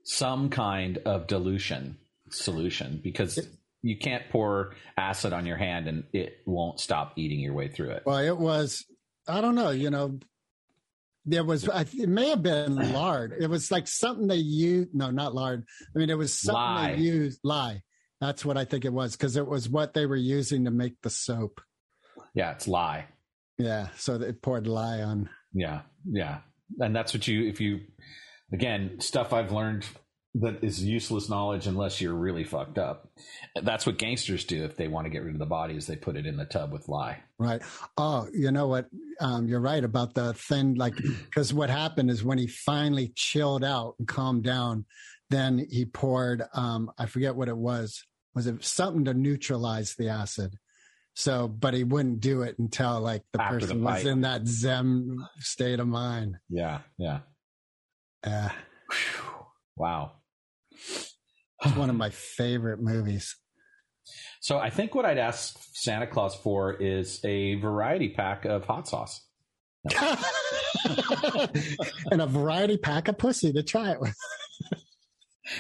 [0.04, 1.98] some kind of dilution
[2.32, 3.40] solution because
[3.82, 7.92] you can't pour acid on your hand and it won't stop eating your way through
[7.92, 8.04] it.
[8.06, 8.86] Well, it was.
[9.28, 9.70] I don't know.
[9.70, 10.20] You know,
[11.26, 11.68] there was.
[11.68, 13.34] I, it may have been lard.
[13.40, 14.94] It was like something they used.
[14.94, 15.64] No, not lard.
[15.96, 16.96] I mean, it was something Lye.
[16.96, 17.40] they used.
[17.44, 17.82] Lye.
[18.20, 21.02] That's what I think it was because it was what they were using to make
[21.02, 21.60] the soap.
[22.36, 23.08] Yeah, it's lye.
[23.58, 25.30] Yeah, so they poured lye on.
[25.54, 26.40] Yeah, yeah.
[26.80, 27.82] And that's what you, if you,
[28.54, 29.86] again, stuff I've learned
[30.36, 33.10] that is useless knowledge unless you're really fucked up.
[33.62, 35.98] That's what gangsters do if they want to get rid of the body is they
[35.98, 37.22] put it in the tub with lye.
[37.38, 37.62] Right.
[37.98, 38.88] Oh, you know what?
[39.20, 43.64] Um, you're right about the thin, Like, because what happened is when he finally chilled
[43.64, 44.86] out and calmed down,
[45.30, 46.44] then he poured.
[46.54, 48.06] Um, I forget what it was.
[48.34, 50.56] Was it something to neutralize the acid?
[51.14, 54.48] So, but he wouldn't do it until like the After the person was in that
[54.48, 56.38] Zen state of mind.
[56.50, 57.20] Yeah, yeah.
[58.24, 58.50] Uh,
[59.82, 60.12] Wow.
[61.64, 63.36] It's one of my favorite movies.
[64.42, 68.88] So I think what I'd ask Santa Claus for is a variety pack of hot
[68.88, 69.22] sauce.
[72.12, 74.16] and a variety pack of pussy to try it with.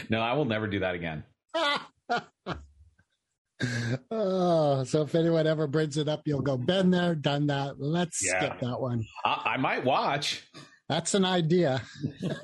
[0.10, 1.24] No, I will never do that again.
[4.12, 7.80] oh, so if anyone ever brings it up, you'll go, been there, done that.
[7.80, 8.40] Let's Yeah.
[8.40, 9.04] skip that one.
[9.26, 10.48] I, I might watch.
[10.90, 11.82] That's an idea.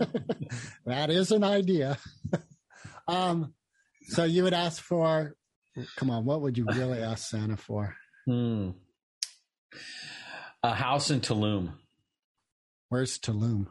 [0.85, 1.97] that is an idea.
[3.07, 3.53] Um,
[4.09, 5.35] so you would ask for,
[5.95, 7.95] come on, what would you really ask Santa for?
[8.25, 8.71] Hmm.
[10.63, 11.73] A house in Tulum.
[12.89, 13.67] Where's Tulum?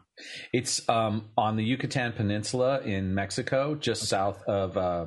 [0.53, 5.05] It's um, on the Yucatan Peninsula in Mexico, just south of uh,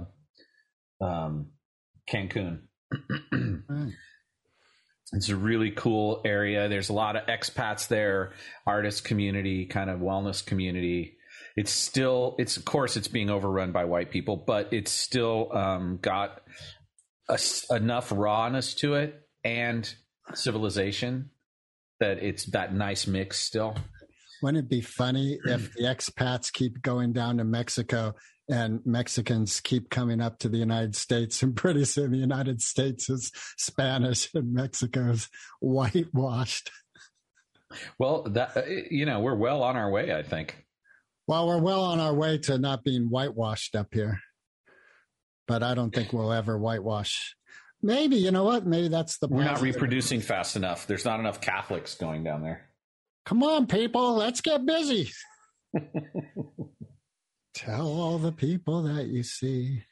[1.00, 1.50] um,
[2.10, 2.62] Cancun.
[3.32, 3.92] Right.
[5.12, 6.68] It's a really cool area.
[6.68, 8.32] There's a lot of expats there,
[8.66, 11.16] artist community, kind of wellness community.
[11.56, 15.98] It's still, it's of course, it's being overrun by white people, but it's still um,
[16.00, 16.42] got
[17.28, 17.38] a
[17.70, 19.92] enough rawness to it and
[20.34, 21.30] civilization
[22.00, 23.76] that it's that nice mix still.
[24.42, 28.14] Wouldn't it be funny if the expats keep going down to Mexico
[28.50, 33.10] and Mexicans keep coming up to the United States and pretty soon the United States
[33.10, 35.28] is Spanish and Mexico's
[35.60, 36.70] whitewashed?
[37.98, 40.12] Well, that uh, you know, we're well on our way.
[40.12, 40.64] I think.
[41.30, 44.18] Well, we're well on our way to not being whitewashed up here.
[45.46, 47.36] But I don't think we'll ever whitewash.
[47.80, 48.66] Maybe, you know what?
[48.66, 50.88] Maybe that's the We're not reproducing fast enough.
[50.88, 52.68] There's not enough Catholics going down there.
[53.26, 55.12] Come on, people, let's get busy.
[57.54, 59.84] Tell all the people that you see.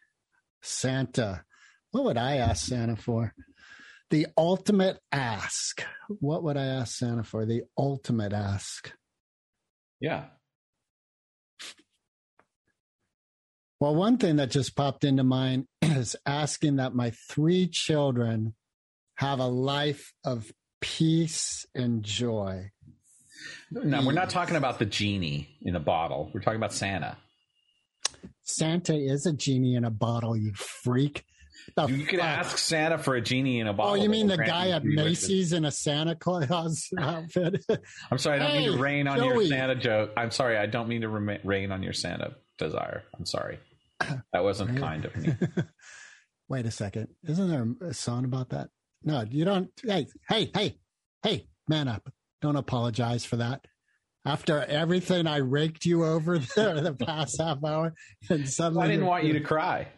[0.60, 1.44] Santa.
[1.92, 3.32] What would I ask Santa for?
[4.10, 5.84] The ultimate ask.
[6.18, 7.46] What would I ask Santa for?
[7.46, 8.92] The ultimate ask.
[10.00, 10.24] Yeah.
[13.80, 18.54] Well, one thing that just popped into mind is asking that my three children
[19.16, 22.70] have a life of peace and joy.
[23.70, 26.30] Now, we're not talking about the genie in a bottle.
[26.32, 27.16] We're talking about Santa.
[28.42, 31.24] Santa is a genie in a bottle, you freak.
[31.76, 33.92] The You could ask Santa for a genie in a oh, bottle.
[33.92, 34.84] Oh, you mean the guy at.
[34.84, 37.64] Macy's in a Santa Claus outfit?
[38.10, 39.26] I'm sorry, I don't mean to rain on Joey.
[39.26, 40.12] your Santa joke.
[40.16, 43.04] I'm sorry, I don't mean to rain on your Santa desire.
[43.16, 43.58] I'm sorry.
[44.32, 45.34] That wasn't kind of me.
[46.48, 47.08] Wait a second.
[47.28, 48.68] Isn't there a song about that?
[49.02, 49.70] No, you don't.
[49.84, 50.78] Hey, hey, hey,
[51.22, 52.08] hey, man up.
[52.40, 53.64] Don't apologize for that.
[54.24, 57.94] After everything I raked you over there the past half hour,
[58.30, 59.88] and suddenly I didn't want you to cry.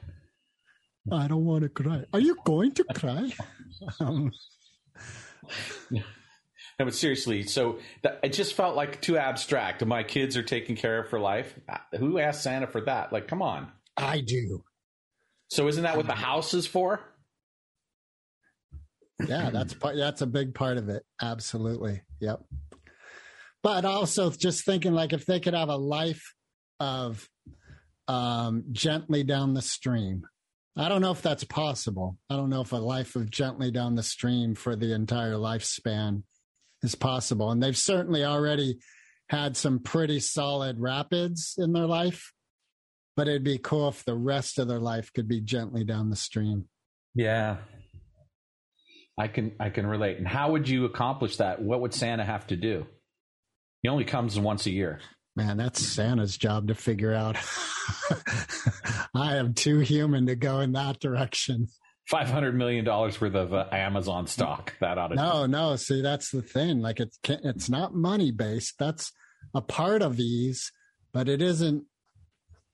[1.10, 2.04] I don't want to cry.
[2.12, 3.32] Are you going to cry?
[3.98, 4.30] Um,
[5.90, 9.84] No, but seriously, so that, it just felt like too abstract.
[9.84, 11.54] My kids are taken care of for life.
[11.98, 13.12] Who asked Santa for that?
[13.12, 13.70] Like, come on.
[14.00, 14.64] I do.
[15.48, 17.00] So isn't that what the house is for?
[19.26, 19.96] Yeah, that's part.
[19.96, 21.04] That's a big part of it.
[21.20, 22.02] Absolutely.
[22.20, 22.40] Yep.
[23.62, 26.34] But also just thinking like if they could have a life
[26.78, 27.28] of
[28.08, 30.26] um, gently down the stream.
[30.76, 32.16] I don't know if that's possible.
[32.30, 36.22] I don't know if a life of gently down the stream for the entire lifespan
[36.82, 37.50] is possible.
[37.50, 38.78] And they've certainly already
[39.28, 42.32] had some pretty solid rapids in their life.
[43.20, 46.16] But it'd be cool if the rest of their life could be gently down the
[46.16, 46.70] stream.
[47.14, 47.59] Yeah.
[49.18, 50.16] I can I can relate.
[50.16, 51.61] And how would you accomplish that?
[51.61, 52.87] What would Santa have to do?
[53.83, 55.00] He only comes once a year.
[55.37, 57.37] Man, that's Santa's job to figure out.
[59.14, 61.68] I am too human to go in that direction.
[62.09, 64.72] Five hundred million dollars worth of uh, Amazon stock.
[64.80, 65.76] That ought to No, no.
[65.76, 66.80] See, that's the thing.
[66.80, 68.76] Like it's it's not money based.
[68.78, 69.12] That's
[69.52, 70.72] a part of ease,
[71.12, 71.85] but it isn't.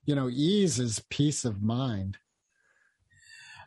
[0.07, 2.19] You know, ease is peace of mind.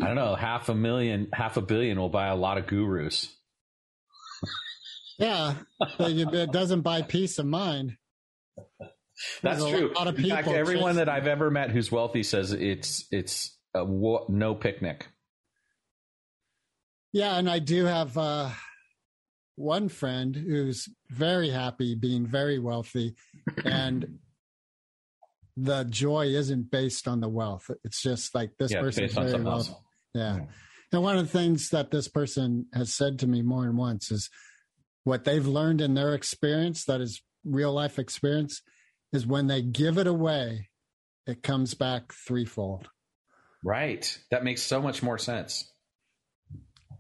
[0.02, 0.36] I don't know.
[0.36, 3.36] Half a million, half a billion will buy a lot of gurus.
[5.18, 5.56] Yeah,
[6.00, 7.98] it doesn't buy peace of mind.
[9.42, 9.94] That's There's a true.
[9.94, 13.58] lot of In fact, people everyone that I've ever met who's wealthy says it's it's
[13.74, 15.08] a wa- no picnic.
[17.12, 18.52] Yeah, and I do have uh,
[19.56, 23.16] one friend who's very happy, being very wealthy,
[23.66, 24.20] and
[25.58, 27.70] the joy isn't based on the wealth.
[27.84, 29.74] It's just like this Yeah, person is very wealthy.
[30.14, 30.38] Yeah.
[30.38, 30.46] Yeah.
[30.92, 34.12] And one of the things that this person has said to me more than once
[34.12, 34.30] is
[35.04, 38.62] what they've learned in their experience, that is real life experience,
[39.14, 40.70] is when they give it away,
[41.28, 42.90] it comes back threefold.
[43.64, 44.18] Right.
[44.32, 45.72] That makes so much more sense.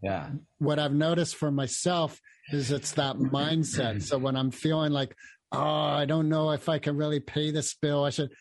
[0.03, 0.29] Yeah.
[0.59, 2.21] What I've noticed for myself
[2.51, 4.03] is it's that mindset.
[4.03, 5.15] So when I'm feeling like,
[5.51, 8.31] oh, I don't know if I can really pay this bill, I should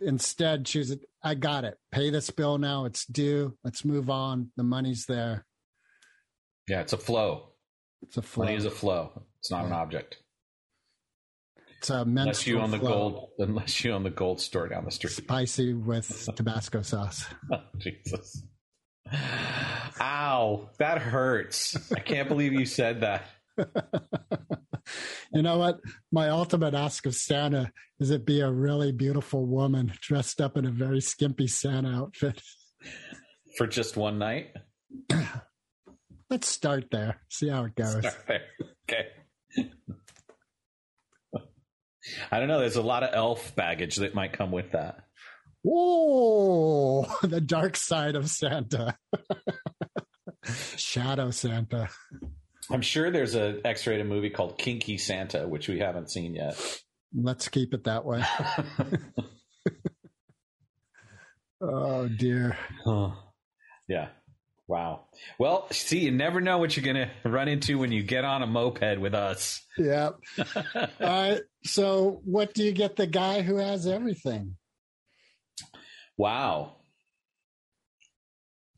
[0.00, 1.00] instead choose it.
[1.22, 1.74] I got it.
[1.92, 2.84] Pay this bill now.
[2.84, 3.56] It's due.
[3.64, 4.50] Let's move on.
[4.56, 5.44] The money's there.
[6.68, 6.80] Yeah.
[6.80, 7.50] It's a flow.
[8.02, 8.44] It's a flow.
[8.44, 9.22] Money is a flow.
[9.38, 10.18] It's not an object.
[11.78, 13.10] it's a Unless you own the flow.
[13.10, 15.12] gold, unless you own the gold store down the street.
[15.12, 17.26] spicy with Tabasco sauce.
[17.78, 18.42] Jesus.
[20.00, 21.92] Ow, that hurts.
[21.92, 23.26] I can't believe you said that.
[25.36, 25.80] You know what?
[26.10, 27.70] My ultimate ask of Santa
[28.00, 32.40] is it be a really beautiful woman dressed up in a very skimpy Santa outfit.
[33.58, 34.54] For just one night?
[36.30, 37.20] Let's start there.
[37.28, 38.02] See how it goes.
[38.88, 39.08] okay.
[42.30, 42.60] I don't know.
[42.60, 45.00] There's a lot of elf baggage that might come with that.
[45.60, 48.96] Whoa, the dark side of Santa.
[50.76, 51.90] Shadow Santa.
[52.70, 56.56] I'm sure there's a X-rated movie called Kinky Santa, which we haven't seen yet.
[57.14, 58.22] Let's keep it that way.
[61.60, 62.56] Oh dear.
[62.84, 63.10] Huh.
[63.88, 64.08] yeah.
[64.68, 65.04] Wow.
[65.38, 68.42] Well, see, you never know what you're going to run into when you get on
[68.42, 69.64] a moped with us.
[69.78, 70.10] Yeah.
[70.74, 71.40] All right.
[71.64, 74.56] So, what do you get the guy who has everything?
[76.16, 76.75] Wow.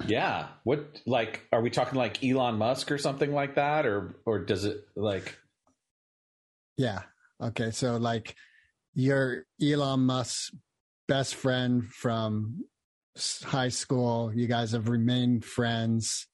[0.07, 0.49] Yeah.
[0.65, 4.65] What like are we talking like Elon Musk or something like that or or does
[4.65, 5.37] it like
[6.77, 7.01] Yeah.
[7.43, 7.71] Okay.
[7.71, 8.35] So, like,
[8.95, 10.53] you're Elon Musk's
[11.07, 12.65] best friend from
[13.45, 14.33] high school.
[14.35, 16.27] You guys have remained friends.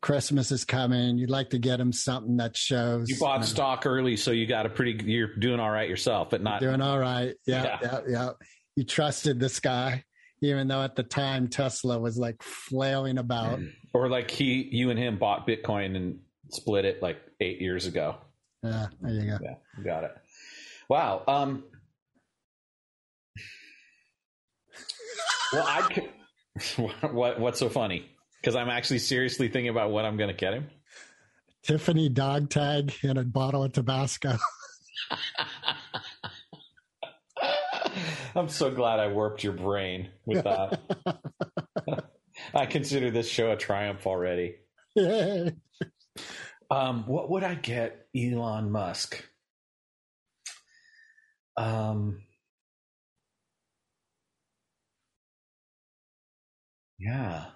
[0.00, 1.18] Christmas is coming.
[1.18, 4.46] You'd like to get him something that shows you bought know, stock early so you
[4.46, 7.34] got a pretty you're doing all right yourself but not doing all right.
[7.46, 7.78] Yeah, Yeah.
[7.82, 8.30] yeah, yeah.
[8.76, 10.04] You trusted this guy,
[10.40, 13.60] even though at the time Tesla was like flailing about.
[13.92, 16.20] or like he you and him bought Bitcoin and
[16.50, 18.16] split it like 8 years ago.
[18.62, 19.38] Yeah, there you go.
[19.42, 20.16] Yeah, got it.
[20.88, 21.22] Wow.
[21.26, 21.64] Um
[25.52, 26.08] Well, I
[27.10, 28.08] what what's so funny?
[28.42, 30.70] Cuz I'm actually seriously thinking about what I'm going to get him.
[31.62, 34.36] Tiffany dog tag and a bottle of Tabasco.
[38.34, 40.80] I'm so glad I warped your brain with that.
[42.54, 44.56] I consider this show a triumph already.
[46.70, 49.24] Um, what would I get Elon Musk?
[51.56, 52.22] Um,
[56.98, 57.46] yeah.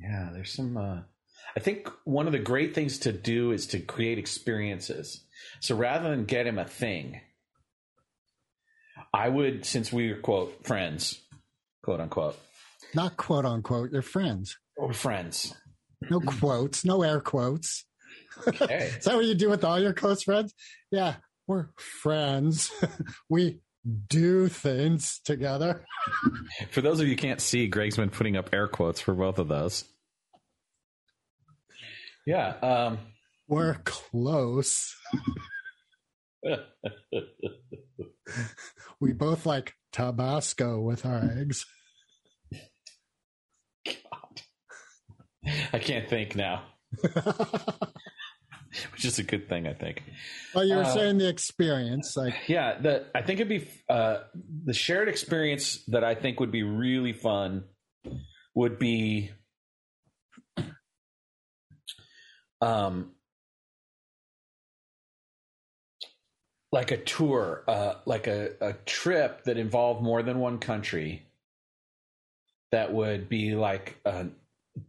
[0.00, 0.76] Yeah, there's some.
[0.76, 1.00] Uh,
[1.56, 5.24] I think one of the great things to do is to create experiences.
[5.60, 7.20] So rather than get him a thing,
[9.12, 11.20] I would, since we were quote friends,
[11.82, 12.38] quote unquote,
[12.94, 14.56] Not quote unquote, you're friends.
[14.76, 15.54] or friends.
[16.10, 17.84] No quotes, no air quotes.
[18.46, 18.76] Okay.
[18.98, 20.54] Is that what you do with all your close friends?
[20.92, 21.16] Yeah,
[21.46, 22.70] we're friends.
[23.28, 23.60] we
[24.08, 25.84] do things together.
[26.70, 29.38] For those of you who can't see, Greg's been putting up air quotes for both
[29.38, 29.84] of those.
[32.26, 32.48] Yeah.
[32.62, 32.98] Um,
[33.48, 34.94] We're close.
[39.00, 41.64] We both like Tabasco with our eggs.
[43.86, 44.42] God.
[45.72, 46.64] I can't think now,
[48.92, 50.02] which is a good thing, I think.
[50.54, 54.18] well, you were Uh, saying the experience, like Yeah, the I think it'd be uh,
[54.64, 57.64] the shared experience that I think would be really fun
[58.54, 59.30] would be
[62.60, 63.12] um
[66.70, 71.24] like a tour, uh, like a, a trip that involved more than one country.
[72.70, 74.24] That would be like uh,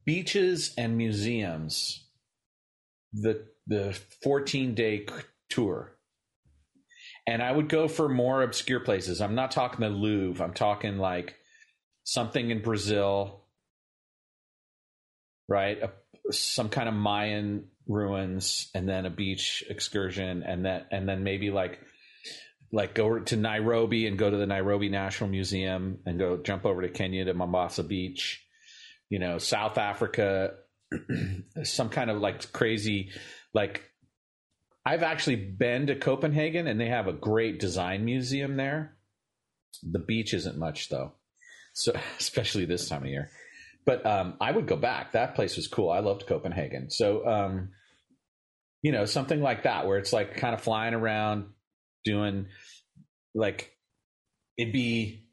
[0.06, 2.04] beaches and museums.
[3.14, 5.06] The the fourteen day
[5.50, 5.94] tour
[7.30, 9.22] and I would go for more obscure places.
[9.22, 10.44] I'm not talking the Louvre.
[10.44, 11.36] I'm talking like
[12.04, 13.44] something in Brazil,
[15.48, 15.78] right?
[15.80, 15.92] A,
[16.34, 21.52] some kind of Mayan ruins, and then a beach excursion, and then and then maybe
[21.52, 21.80] like
[22.72, 26.84] like go to Nairobi and go to the Nairobi National Museum, and go jump over
[26.84, 28.46] to Kenya to Mombasa Beach.
[29.10, 30.54] You know, South Africa,
[31.64, 33.10] some kind of like crazy
[33.54, 33.84] like
[34.86, 38.98] I've actually been to Copenhagen and they have a great design museum there.
[39.84, 41.14] The beach isn't much though.
[41.74, 43.30] So especially this time of year.
[43.86, 45.14] But um, I would go back.
[45.14, 45.90] That place was cool.
[45.90, 46.90] I loved Copenhagen.
[46.90, 47.70] So um,
[48.82, 51.48] you know, something like that where it's like kind of flying around
[52.06, 52.48] doing
[53.36, 53.72] like
[54.58, 55.28] it'd be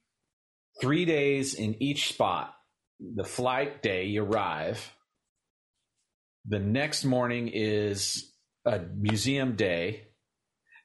[0.81, 2.53] three days in each spot.
[3.01, 4.93] The flight day, you arrive.
[6.47, 8.33] The next morning is
[8.65, 10.09] a museum day.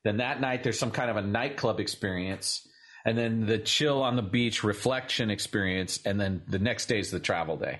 [0.03, 2.67] Then that night, there's some kind of a nightclub experience.
[3.05, 5.99] And then the chill on the beach reflection experience.
[6.05, 7.79] And then the next day is the travel day.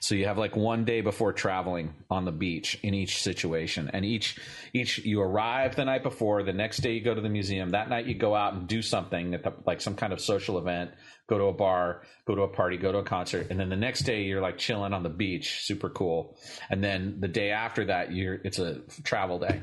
[0.00, 4.04] So you have like one day before traveling on the beach in each situation, and
[4.04, 4.38] each
[4.72, 6.42] each you arrive the night before.
[6.42, 7.70] The next day you go to the museum.
[7.70, 10.58] That night you go out and do something at the, like some kind of social
[10.58, 10.92] event.
[11.28, 13.76] Go to a bar, go to a party, go to a concert, and then the
[13.76, 16.36] next day you're like chilling on the beach, super cool.
[16.70, 19.62] And then the day after that, you're it's a travel day.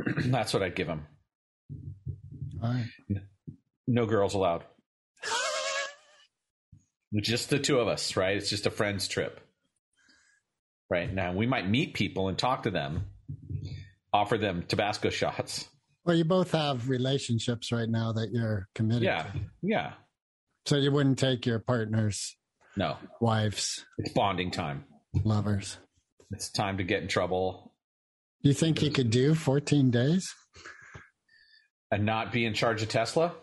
[0.26, 1.06] That's what I'd give him.
[2.62, 2.86] Right.
[3.86, 4.64] No girls allowed.
[7.16, 8.36] Just the two of us, right?
[8.36, 9.40] It's just a friends trip.
[10.88, 13.06] Right now, we might meet people and talk to them,
[14.12, 15.68] offer them Tabasco shots.
[16.04, 19.28] Well, you both have relationships right now that you're committed Yeah, to.
[19.62, 19.92] yeah.
[20.66, 22.36] So you wouldn't take your partner's
[22.76, 24.84] No, wives, it's bonding time.
[25.24, 25.76] lovers.
[26.32, 27.74] It's time to get in trouble
[28.42, 30.32] Do you think you could do 14 days
[31.90, 33.34] and not be in charge of Tesla.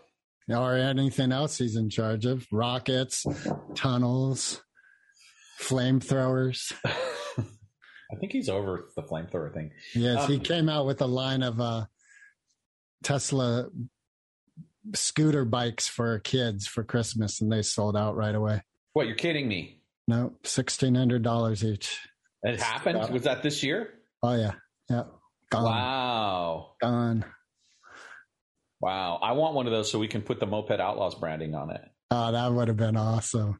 [0.49, 2.45] Or anything else he's in charge of?
[2.51, 3.25] Rockets,
[3.75, 4.61] tunnels,
[5.59, 6.73] flamethrowers.
[6.85, 9.71] I think he's over the flamethrower thing.
[9.93, 11.85] Yes, he Um, came out with a line of uh,
[13.03, 13.67] Tesla
[14.93, 18.61] scooter bikes for kids for Christmas, and they sold out right away.
[18.93, 19.07] What?
[19.07, 19.81] You're kidding me?
[20.07, 21.99] No, sixteen hundred dollars each.
[22.43, 23.11] It happened?
[23.11, 23.89] Was that this year?
[24.23, 24.53] Oh yeah,
[24.89, 25.03] yeah,
[25.49, 26.71] gone, Wow.
[26.81, 27.25] gone.
[28.79, 29.19] Wow.
[29.21, 31.81] I want one of those so we can put the Moped Outlaws branding on it.
[32.11, 33.59] Oh, that would have been awesome.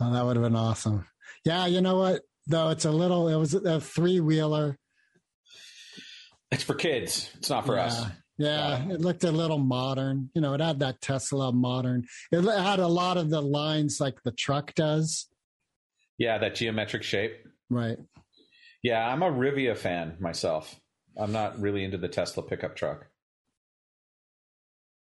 [0.00, 1.06] Oh, that would have been awesome.
[1.44, 2.22] Yeah, you know what?
[2.46, 4.78] Though it's a little, it was a three wheeler.
[6.50, 7.30] It's for kids.
[7.36, 7.84] It's not for yeah.
[7.84, 8.06] us.
[8.38, 10.30] Yeah, it looked a little modern.
[10.34, 12.06] You know, it had that Tesla modern.
[12.32, 15.26] It had a lot of the lines like the truck does.
[16.16, 17.34] Yeah, that geometric shape.
[17.68, 17.98] Right.
[18.82, 20.80] Yeah, I'm a Rivian fan myself.
[21.18, 23.09] I'm not really into the Tesla pickup truck.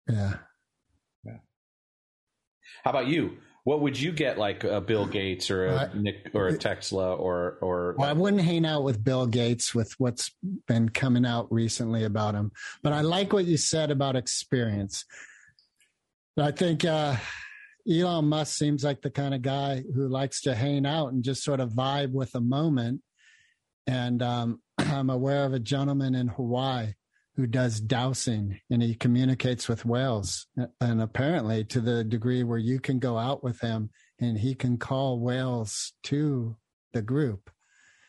[0.09, 0.35] Yeah.
[1.25, 1.37] Yeah.
[2.85, 3.39] How about you?
[3.65, 7.95] What would you get like a Bill Gates or a Uh, Nikola Tesla or or
[7.97, 10.31] Well, I wouldn't hang out with Bill Gates with what's
[10.69, 12.53] been coming out recently about him,
[12.83, 15.07] but I like what you said about experience.
[16.37, 17.17] I think uh,
[17.91, 21.43] Elon Musk seems like the kind of guy who likes to hang out and just
[21.43, 23.01] sort of vibe with a moment.
[23.87, 26.93] And um, I'm aware of a gentleman in Hawaii
[27.37, 30.47] who does dowsing and he communicates with whales.
[30.81, 34.79] And apparently, to the degree where you can go out with him and he can
[34.79, 36.57] call whales to
[36.93, 37.51] the group.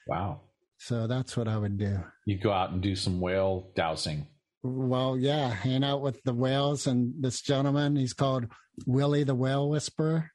[0.08, 0.42] wow.
[0.78, 2.04] So that's what I would do.
[2.26, 4.28] You go out and do some whale dousing.
[4.62, 7.96] Well, yeah, hang out with the whales and this gentleman.
[7.96, 8.48] He's called
[8.86, 10.32] Willie the Whale Whisperer.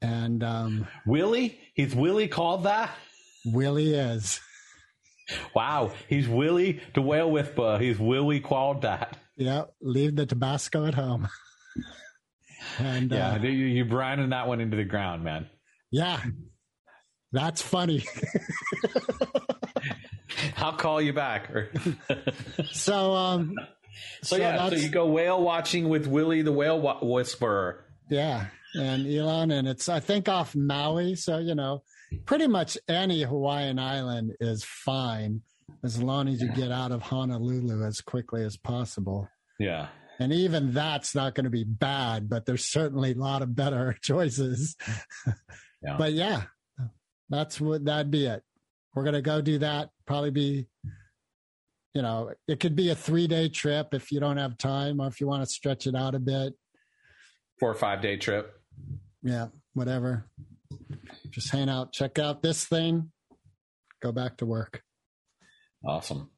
[0.00, 1.58] And um, Willie?
[1.74, 2.90] He's Willie called that?
[3.44, 4.40] Willie is.
[5.54, 5.92] Wow.
[6.08, 7.78] He's Willie the whale whisperer.
[7.78, 9.16] He's Willie called that.
[9.36, 11.28] Yeah, leave the Tabasco at home.
[12.78, 15.48] and Yeah, uh, you, you're grinding that one into the ground, man.
[15.90, 16.20] yeah,
[17.32, 18.04] that's funny.
[20.56, 21.50] I'll call you back.
[22.72, 23.54] so, um,
[24.22, 27.84] so, So yeah, so you go whale watching with Willie the whale whisperer.
[28.08, 31.14] yeah, and Elon, and it's, I think, off Maui.
[31.16, 31.82] So, you know,
[32.26, 35.42] pretty much any Hawaiian island is fine
[35.82, 39.28] as long as you get out of Honolulu as quickly as possible.
[39.58, 39.88] Yeah.
[40.18, 43.96] And even that's not going to be bad, but there's certainly a lot of better
[44.02, 44.76] choices.
[45.82, 45.96] Yeah.
[45.98, 46.42] But yeah,
[47.28, 48.42] that's what that'd be it.
[48.94, 49.90] We're going to go do that.
[50.06, 50.66] Probably be,
[51.94, 55.08] you know, it could be a three day trip if you don't have time or
[55.08, 56.54] if you want to stretch it out a bit.
[57.58, 58.54] Four or five day trip.
[59.22, 60.26] Yeah, whatever.
[61.30, 63.10] Just hang out, check out this thing,
[64.02, 64.82] go back to work.
[65.86, 66.30] Awesome.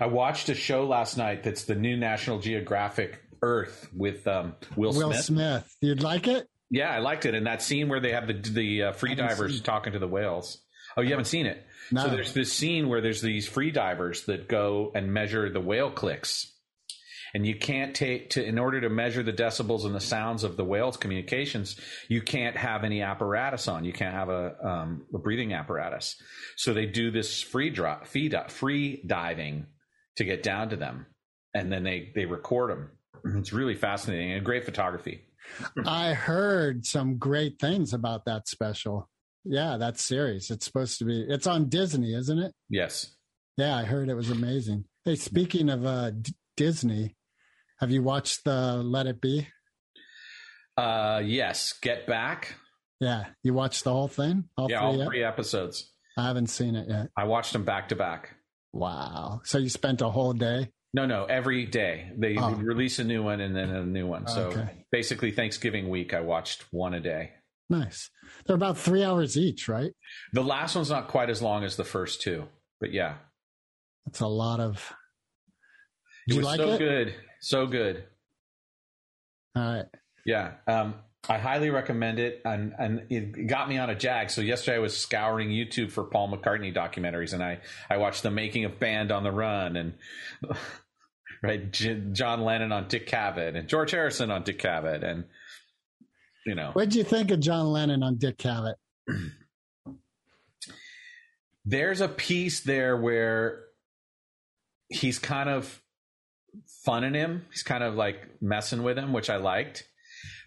[0.00, 4.90] I watched a show last night that's the new National Geographic Earth with um, Will,
[4.90, 5.08] Will Smith.
[5.08, 5.76] Will Smith.
[5.80, 6.48] You'd like it?
[6.70, 7.34] Yeah, I liked it.
[7.34, 10.58] And that scene where they have the the uh, free divers talking to the whales.
[10.96, 11.64] Oh, you haven't seen it?
[11.92, 12.02] No.
[12.02, 15.90] So there's this scene where there's these free divers that go and measure the whale
[15.90, 16.52] clicks.
[17.34, 20.56] And you can't take to in order to measure the decibels and the sounds of
[20.56, 21.76] the whales' communications.
[22.08, 23.84] You can't have any apparatus on.
[23.84, 26.16] You can't have a, um, a breathing apparatus.
[26.56, 29.66] So they do this free drop, free, free diving
[30.16, 31.06] to get down to them,
[31.54, 32.90] and then they they record them.
[33.36, 35.22] It's really fascinating and great photography.
[35.86, 39.08] I heard some great things about that special.
[39.44, 40.50] Yeah, that series.
[40.50, 41.22] It's supposed to be.
[41.28, 42.52] It's on Disney, isn't it?
[42.68, 43.14] Yes.
[43.56, 44.84] Yeah, I heard it was amazing.
[45.04, 47.16] Hey, speaking of uh, D- Disney,
[47.80, 49.46] have you watched the Let It Be?
[50.76, 51.74] Uh, yes.
[51.80, 52.54] Get back.
[53.00, 54.44] Yeah, you watched the whole thing.
[54.56, 54.86] All yeah, three.
[54.86, 55.06] all yet?
[55.08, 55.92] three episodes.
[56.16, 57.08] I haven't seen it yet.
[57.16, 58.34] I watched them back to back.
[58.72, 59.40] Wow.
[59.44, 60.70] So you spent a whole day.
[60.94, 62.54] No, no, every day they Oh.
[62.54, 64.26] release a new one and then a new one.
[64.26, 64.84] So Okay.
[64.90, 67.34] basically, Thanksgiving week, I watched one a day.
[67.70, 68.10] Nice.
[68.46, 69.92] They're about three hours each, right?
[70.32, 72.48] The last one's not quite as long as the first two,
[72.80, 73.18] but yeah,
[74.06, 74.92] That's a lot of.
[76.26, 76.78] it Did you was like so it?
[76.78, 78.04] good, so good.
[79.56, 79.86] All right.
[80.24, 80.94] Yeah, um,
[81.28, 84.30] I highly recommend it, and and it got me on a jag.
[84.30, 87.60] So yesterday I was scouring YouTube for Paul McCartney documentaries, and I
[87.90, 89.94] I watched the making of Band on the Run, and
[91.42, 95.24] right J- John Lennon on Dick Cavett, and George Harrison on Dick Cavett, and
[96.46, 98.74] you know What'd you think of John Lennon on Dick Cavett?
[101.64, 103.64] there's a piece there where
[104.88, 105.82] he's kind of
[106.84, 107.46] funning him.
[107.50, 109.88] He's kind of like messing with him, which I liked.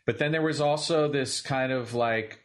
[0.06, 2.40] But then there was also this kind of like,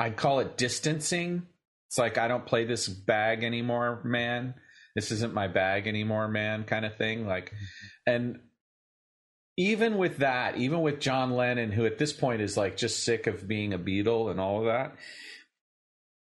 [0.00, 1.46] I'd call it distancing.
[1.88, 4.54] It's like, I don't play this bag anymore, man.
[4.94, 7.26] This isn't my bag anymore, man, kind of thing.
[7.26, 7.52] Like,
[8.06, 8.40] and
[9.56, 13.26] even with that, even with John Lennon, who at this point is like just sick
[13.26, 14.96] of being a Beatle and all of that,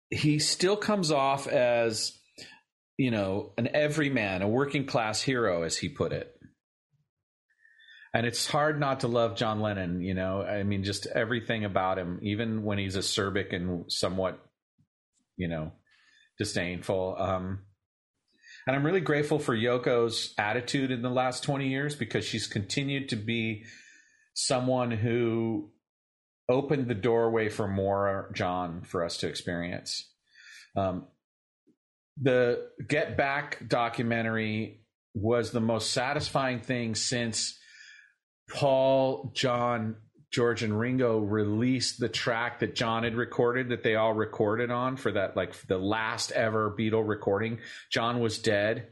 [0.10, 2.18] he still comes off as
[2.98, 6.36] you know an everyman a working class hero as he put it
[8.14, 11.98] and it's hard not to love john lennon you know i mean just everything about
[11.98, 14.40] him even when he's acerbic and somewhat
[15.38, 15.72] you know
[16.38, 17.60] disdainful um
[18.68, 23.10] and i'm really grateful for yoko's attitude in the last 20 years because she's continued
[23.10, 23.66] to be
[24.34, 25.72] someone who
[26.50, 30.10] opened the doorway for more John for us to experience.
[30.76, 31.08] Um,
[32.22, 34.82] the Get Back documentary
[35.16, 37.58] was the most satisfying thing since
[38.50, 39.96] Paul, John,
[40.32, 44.98] George, and Ringo released the track that John had recorded that they all recorded on
[44.98, 47.60] for that, like the last ever Beatle recording.
[47.92, 48.88] John was dead.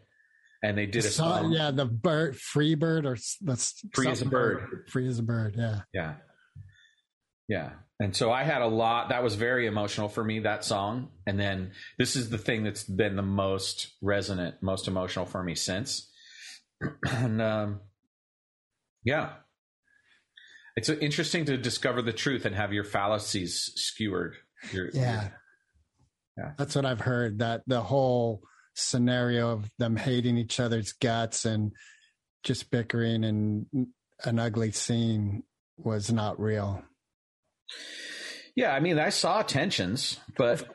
[0.64, 1.52] And they did a So- song.
[1.54, 4.86] yeah, the bird, free bird, or that's Free as a something bird.
[4.90, 5.56] Free as a bird.
[5.58, 5.82] Yeah.
[5.92, 6.14] Yeah.
[7.48, 7.72] Yeah.
[8.02, 11.10] And so I had a lot that was very emotional for me, that song.
[11.28, 15.54] And then this is the thing that's been the most resonant, most emotional for me
[15.54, 16.10] since.
[17.12, 17.82] and um,
[19.04, 19.34] yeah.
[20.76, 24.36] It's interesting to discover the truth and have your fallacies skewered.
[24.72, 25.30] Your, Yeah.
[26.36, 26.54] Yeah.
[26.58, 27.38] That's what I've heard.
[27.38, 28.42] That the whole
[28.74, 31.72] scenario of them hating each other's guts and
[32.44, 33.68] just bickering and
[34.24, 35.44] an ugly scene
[35.78, 36.84] was not real.
[38.56, 38.74] Yeah.
[38.74, 40.68] I mean, I saw tensions, but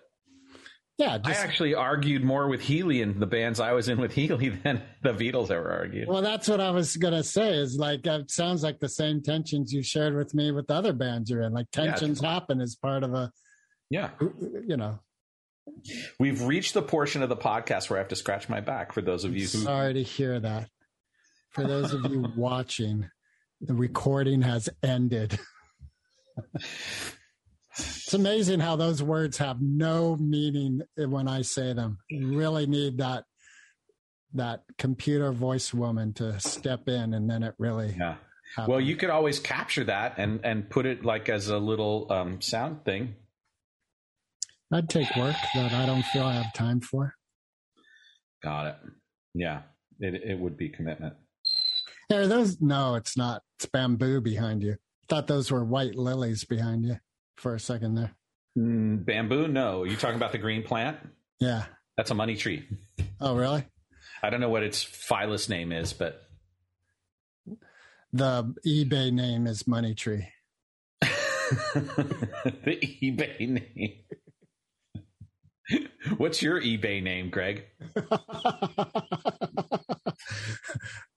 [0.99, 4.49] Yeah, I actually argued more with Healy and the bands I was in with Healy
[4.65, 6.09] than the Beatles ever argued.
[6.09, 7.55] well, that's what I was gonna say.
[7.59, 10.75] Is like uh, it sounds like the same tensions you shared with me with the
[10.75, 11.53] other bands you're in.
[11.53, 11.87] Like Yeah.
[11.87, 13.31] tensions happen as part of a,
[13.91, 14.11] yeah.
[14.67, 14.99] you know.
[16.21, 19.03] We've reached the portion of the podcast where I have to scratch my back for
[19.03, 19.47] those of you who.
[19.59, 20.71] Sorry to hear that.
[21.51, 23.09] For those of you watching,
[23.61, 25.39] the recording has ended.
[27.79, 31.99] it's amazing how those words have no meaning when I say them.
[32.09, 33.25] You really need that
[34.35, 37.95] that computer voice woman to step in, and then it really.
[37.99, 38.17] Yeah.
[38.55, 38.69] happens.
[38.69, 42.41] Well, you could always capture that and and put it like as a little um,
[42.41, 43.15] sound thing.
[44.73, 47.15] I'd take work that I don't feel I have time for.
[48.43, 48.77] Got it.
[49.35, 49.63] Yeah,
[50.01, 51.15] it it would be commitment.
[52.09, 52.61] Hey, Are those?
[52.61, 53.43] No, it's not.
[53.59, 54.77] It's bamboo behind you.
[55.09, 56.97] Thought those were white lilies behind you
[57.37, 58.15] for a second there.
[58.59, 59.47] Mm, bamboo?
[59.49, 59.83] No.
[59.83, 60.97] Are you talking about the green plant?
[61.41, 61.65] Yeah.
[61.97, 62.67] That's a money tree.
[63.21, 63.65] Oh, really?
[64.23, 66.23] I don't know what its phyllis name is, but
[68.13, 70.29] The eBay name is Money Tree.
[71.01, 73.93] the eBay name.
[76.17, 77.65] What's your eBay name, Greg?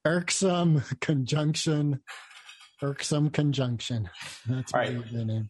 [0.06, 2.02] Irksome conjunction.
[2.82, 4.10] Irksome conjunction.
[4.48, 4.98] That's my All right.
[4.98, 5.50] eBay name.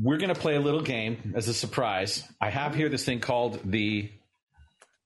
[0.00, 2.26] We're going to play a little game as a surprise.
[2.40, 4.10] I have here this thing called the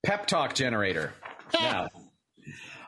[0.04, 1.12] Pep Talk Generator.
[1.52, 1.88] Now,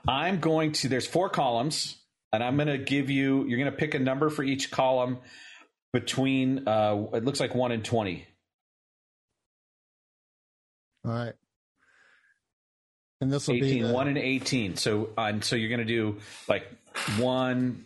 [0.07, 0.89] I'm going to.
[0.89, 1.97] There's four columns,
[2.33, 3.45] and I'm going to give you.
[3.47, 5.19] You're going to pick a number for each column
[5.93, 6.69] between.
[6.69, 8.27] Uh, it looks like one and twenty.
[11.05, 11.35] All right.
[13.21, 14.77] And this will be 18, the, one and eighteen.
[14.77, 16.19] So, uh, so you're going to do
[16.49, 16.65] like
[17.19, 17.85] one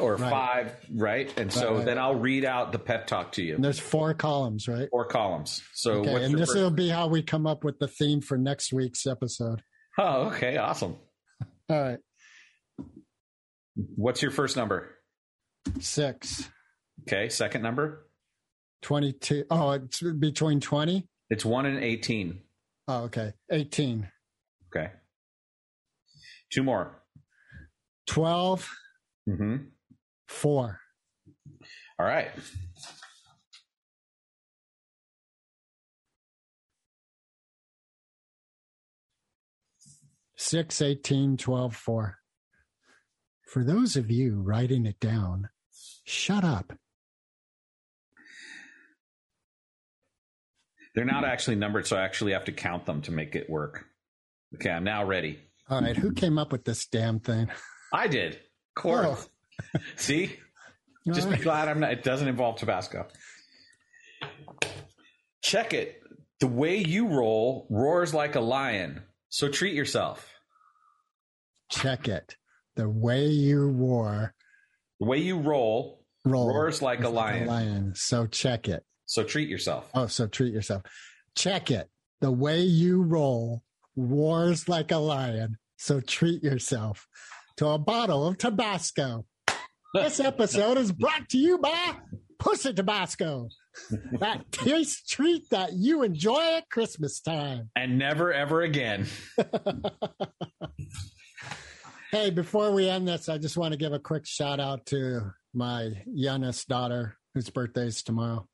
[0.00, 0.30] or Right.
[0.30, 1.38] five, right?
[1.38, 3.54] And so Right, then I'll read out the pep talk to you.
[3.54, 4.88] and there's four columns, right?
[4.90, 5.62] Four columns.
[5.74, 8.36] So, Okay, and this first- will be how we come up with the theme for
[8.36, 9.62] next week's episode.
[9.98, 10.96] oh, okay, awesome.
[11.70, 11.98] All right,
[13.96, 14.96] What's your first number?
[15.80, 16.48] six,
[17.02, 18.08] Okay, second number.
[18.82, 19.44] 22.
[19.50, 21.08] Oh, it's between 20.
[21.30, 22.42] It's one and eighteen.
[22.86, 23.32] Oh, okay.
[23.50, 24.10] 18,
[24.68, 24.92] Okay.
[26.50, 27.02] Two more.
[28.06, 28.68] 12,
[29.26, 29.56] hmm
[30.28, 30.80] 4.
[31.98, 32.30] All right.
[40.36, 42.18] Six, 18, 12, 4.
[43.46, 45.48] For those of you writing it down,
[46.04, 46.72] shut up.
[50.94, 53.86] They're not actually numbered, so I actually have to count them to make it work.
[54.54, 55.40] Okay, I'm now ready.
[55.68, 57.48] All right, who came up with this damn thing?
[57.92, 58.38] I did.
[58.76, 59.28] Of course.
[59.74, 59.78] Oh.
[59.96, 60.36] See?
[61.12, 63.06] Just be glad I'm not it doesn't involve Tabasco.
[65.42, 66.00] Check it.
[66.40, 69.02] The way you roll roars like a lion.
[69.28, 70.30] So treat yourself.
[71.70, 72.36] Check it.
[72.76, 74.34] The way you wore
[75.00, 77.46] The way you roll roll roars like a lion.
[77.46, 77.92] lion.
[77.94, 78.84] So check it.
[79.06, 79.88] So treat yourself.
[79.94, 80.82] Oh, so treat yourself.
[81.36, 81.88] Check it.
[82.20, 83.62] The way you roll
[83.96, 85.58] roars like a lion.
[85.76, 87.06] So treat yourself
[87.56, 89.26] to a bottle of Tabasco.
[89.94, 91.96] This episode is brought to you by
[92.38, 93.48] Pussy Tabasco.
[94.18, 97.70] That taste treat that you enjoy at Christmas time.
[97.76, 99.06] And never ever again.
[102.14, 105.32] Hey, before we end this, I just want to give a quick shout out to
[105.52, 108.46] my youngest daughter, whose birthday is tomorrow.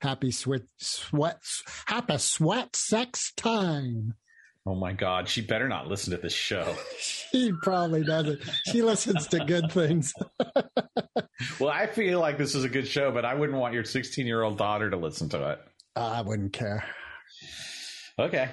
[0.00, 1.40] Happy sweat, sweat,
[1.86, 4.14] happy sweat sex time.
[4.66, 6.74] Oh my god, she better not listen to this show.
[7.32, 8.40] She probably doesn't.
[8.72, 10.12] She listens to good things.
[11.60, 14.26] Well, I feel like this is a good show, but I wouldn't want your 16
[14.26, 15.58] year old daughter to listen to it.
[15.94, 16.84] I wouldn't care.
[18.18, 18.48] Okay.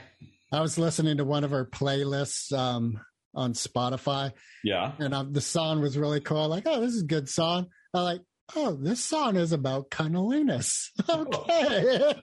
[0.51, 2.99] I was listening to one of her playlists um,
[3.33, 4.33] on Spotify,
[4.63, 4.91] Yeah.
[4.99, 6.47] and um, the song was really cool.
[6.49, 7.67] Like, oh, this is a good song.
[7.93, 8.21] I like,
[8.55, 10.89] oh, this song is about cunnilingus.
[11.09, 11.25] Oh.
[11.25, 12.13] Okay.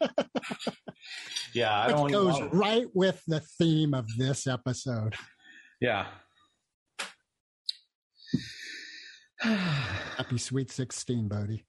[1.54, 1.72] Yeah.
[1.76, 5.14] I Which goes want- right with the theme of this episode.
[5.80, 6.06] Yeah.
[9.40, 11.66] Happy sweet 16, Bodie.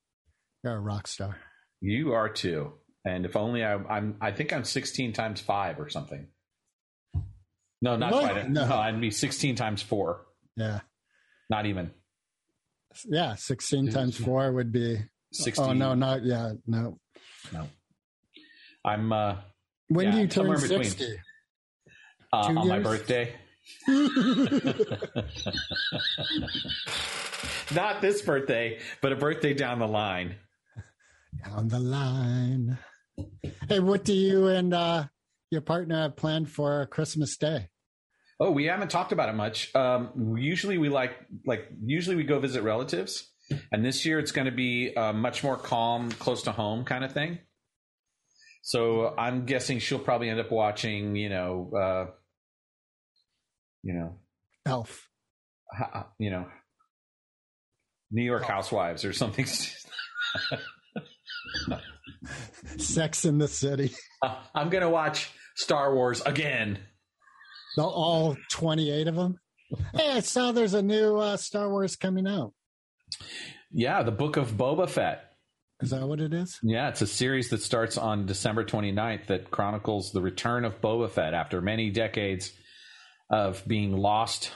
[0.64, 1.38] You're a rock star.
[1.80, 2.74] You are too.
[3.06, 6.28] And if only I, I'm, I think I'm 16 times five or something.
[7.82, 8.32] No, not What?
[8.32, 8.50] quite.
[8.50, 8.68] No.
[8.68, 8.76] No.
[8.76, 10.26] I'd be 16 times four.
[10.56, 10.82] Yeah.
[11.50, 11.92] Not even
[13.06, 13.36] Yeah.
[13.36, 15.00] 16 times four would be.
[15.34, 15.66] 16.
[15.66, 16.54] Oh, no, not yeah.
[16.68, 17.00] No.
[17.54, 17.68] No.
[18.84, 19.38] I'm, uh,
[19.88, 21.16] When Yeah, do you turn somewhere 60?
[22.34, 23.34] uh on my birthday.
[27.74, 30.36] Not this birthday, but a birthday down the line.
[31.46, 32.78] Down the line.
[33.70, 35.06] Hey, what do you and uh,
[35.50, 37.70] your partner have planned for Christmas Day?
[38.42, 39.74] Oh, we haven't talked about it much.
[39.76, 41.14] Um, usually we like
[41.46, 43.30] like usually we go visit relatives,
[43.72, 47.06] and this year it's going to be uh, much more calm, close to home kind
[47.06, 47.38] of thing.
[48.64, 52.06] So I'm guessing she'll probably end up watching, you know, uh,
[53.84, 54.16] you know,
[54.66, 55.08] Elf.
[56.18, 56.48] you know,
[58.10, 59.46] New York Housewives or something.
[62.78, 63.92] Sex in the City.
[64.56, 66.80] I'm going to watch Star Wars again.
[67.76, 69.40] The, all 28 of them.
[69.96, 72.54] Hey, I saw there's a new uh, Star Wars coming out.
[73.72, 75.24] Yeah, the Book of Boba Fett.
[75.82, 76.60] Is that what it is?
[76.62, 81.10] Yeah, it's a series that starts on December 29th that chronicles the return of Boba
[81.10, 82.52] Fett after many decades
[83.30, 84.52] of being lost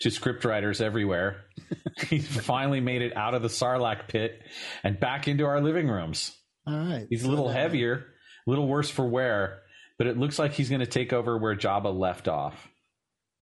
[0.00, 1.44] to scriptwriters everywhere.
[2.08, 4.40] He's finally made it out of the Sarlacc pit
[4.82, 6.36] and back into our living rooms.
[6.66, 7.06] All right.
[7.08, 8.04] He's a So little that- heavier,
[8.46, 9.60] a little worse for wear,
[10.02, 12.68] but it looks like he's going to take over where Jabba left off.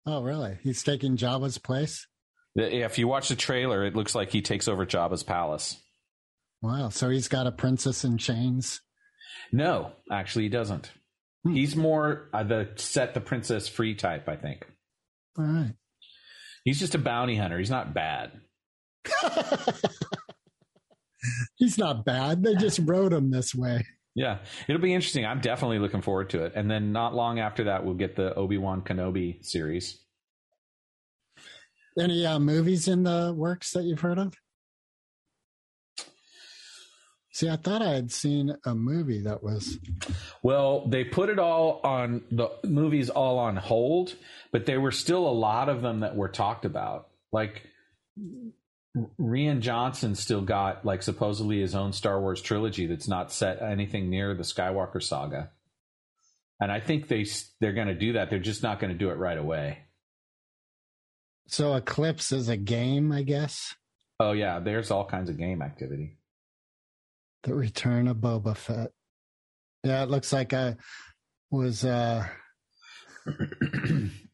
[0.07, 0.57] Oh, really?
[0.63, 2.07] He's taking Jabba's place?
[2.55, 5.77] If you watch the trailer, it looks like he takes over Jabba's palace.
[6.63, 6.91] Wow.
[6.91, 8.81] So he's got a princess in chains.
[9.51, 10.89] No, actually, he doesn't.
[11.43, 11.55] Hmm.
[11.55, 14.69] He's more uh, the set the princess free type, I think.
[15.37, 15.75] All right.
[16.63, 17.59] He's just a bounty hunter.
[17.59, 18.31] He's not bad.
[21.57, 22.45] he's not bad.
[22.45, 23.85] They just wrote him this way.
[24.17, 25.27] Yeah, it'll be interesting.
[25.27, 26.55] I'm definitely looking forward to it.
[26.57, 30.03] And then not long after that, we'll get the Obi Wan Kenobi series.
[32.01, 34.33] Any uh, movies in the works that you've heard of?
[37.31, 39.79] See, I thought I had seen a movie that was.
[40.43, 44.14] Well, they put it all on the movies all on hold,
[44.51, 47.09] but there were still a lot of them that were talked about.
[47.33, 47.64] Like
[49.21, 54.09] Rian Johnson still got like supposedly his own Star Wars trilogy that's not set anything
[54.09, 55.51] near the Skywalker saga.
[56.61, 57.27] And I think they
[57.61, 58.31] they're going to do that.
[58.31, 59.81] They're just not going to do it right away.
[61.49, 63.75] So Eclipse is a game, I guess.
[64.19, 66.17] Oh yeah, there's all kinds of game activity.
[67.43, 68.91] The Return of Boba Fett.
[69.85, 70.77] Yeah, it looks like I
[71.51, 71.85] was.
[71.85, 72.27] uh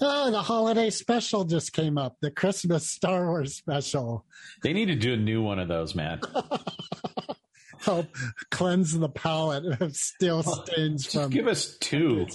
[0.00, 2.16] Oh, the holiday special just came up.
[2.20, 4.26] The Christmas Star Wars special.
[4.62, 6.20] They need to do a new one of those, man.
[7.78, 8.08] Help
[8.50, 12.26] cleanse the palate of steel stains Just from give us two.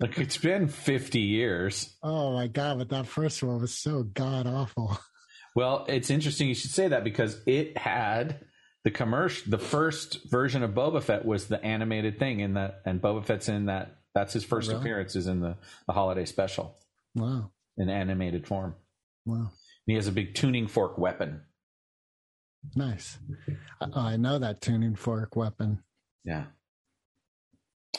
[0.00, 1.96] Like it's been 50 years.
[2.02, 4.98] Oh my god, but that first one was so god awful.
[5.56, 8.44] Well, it's interesting you should say that because it had
[8.84, 9.50] the commercial.
[9.50, 13.48] The first version of Boba Fett was the animated thing in that, and Boba Fett's
[13.48, 13.97] in that.
[14.18, 14.82] That's his first oh, really?
[14.82, 15.56] appearance is in the,
[15.86, 16.74] the holiday special
[17.14, 17.52] Wow.
[17.76, 18.74] in animated form.
[19.24, 19.50] Wow.
[19.86, 21.42] He has a big tuning fork weapon.
[22.74, 23.16] Nice.
[23.80, 25.84] I, I know that tuning fork weapon.
[26.24, 26.46] Yeah.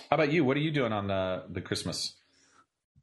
[0.09, 0.43] How about you?
[0.43, 2.15] What are you doing on the the Christmas?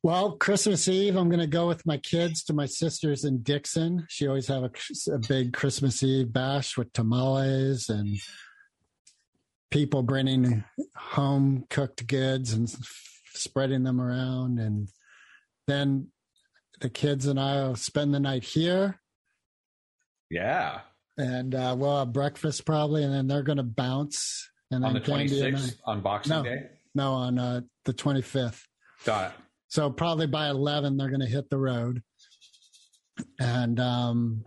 [0.03, 4.07] Well, Christmas Eve, I'm going to go with my kids to my sister's in Dixon.
[4.11, 4.71] She always have a,
[5.13, 8.19] a big Christmas Eve bash with tamales and
[9.71, 10.65] people bringing
[10.97, 12.69] home cooked goods and
[13.35, 14.59] spreading them around.
[14.59, 14.89] And
[15.67, 16.09] then
[16.81, 19.01] the kids and I will spend the night here
[20.31, 20.81] Yeah,
[21.17, 23.03] and uh, we'll have breakfast probably.
[23.05, 24.49] And then they're going to bounce.
[24.71, 26.43] And on then the Candy and I- 26th on Boxing No.
[26.43, 26.59] Day.
[26.95, 28.63] No, on uh, the 25th.
[29.05, 29.37] Got it.
[29.69, 32.03] So probably by 11, they're going to hit the road.
[33.39, 34.45] And um,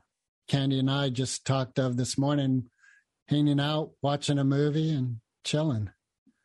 [0.48, 2.66] Candy and I just talked of this morning
[3.30, 5.90] hanging out, watching a movie, and chilling.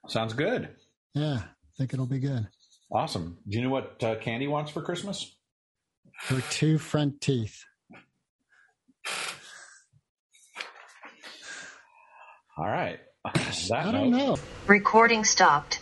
[0.08, 0.68] Sounds good.
[1.14, 2.46] Yeah, I think it'll be good.
[2.92, 3.38] Awesome.
[3.48, 5.34] Do you know what uh, Candy wants for Christmas?
[6.28, 7.64] Her two front teeth.
[12.56, 13.00] All right.
[13.24, 14.36] That I don't know.
[14.66, 15.80] Recording stopped.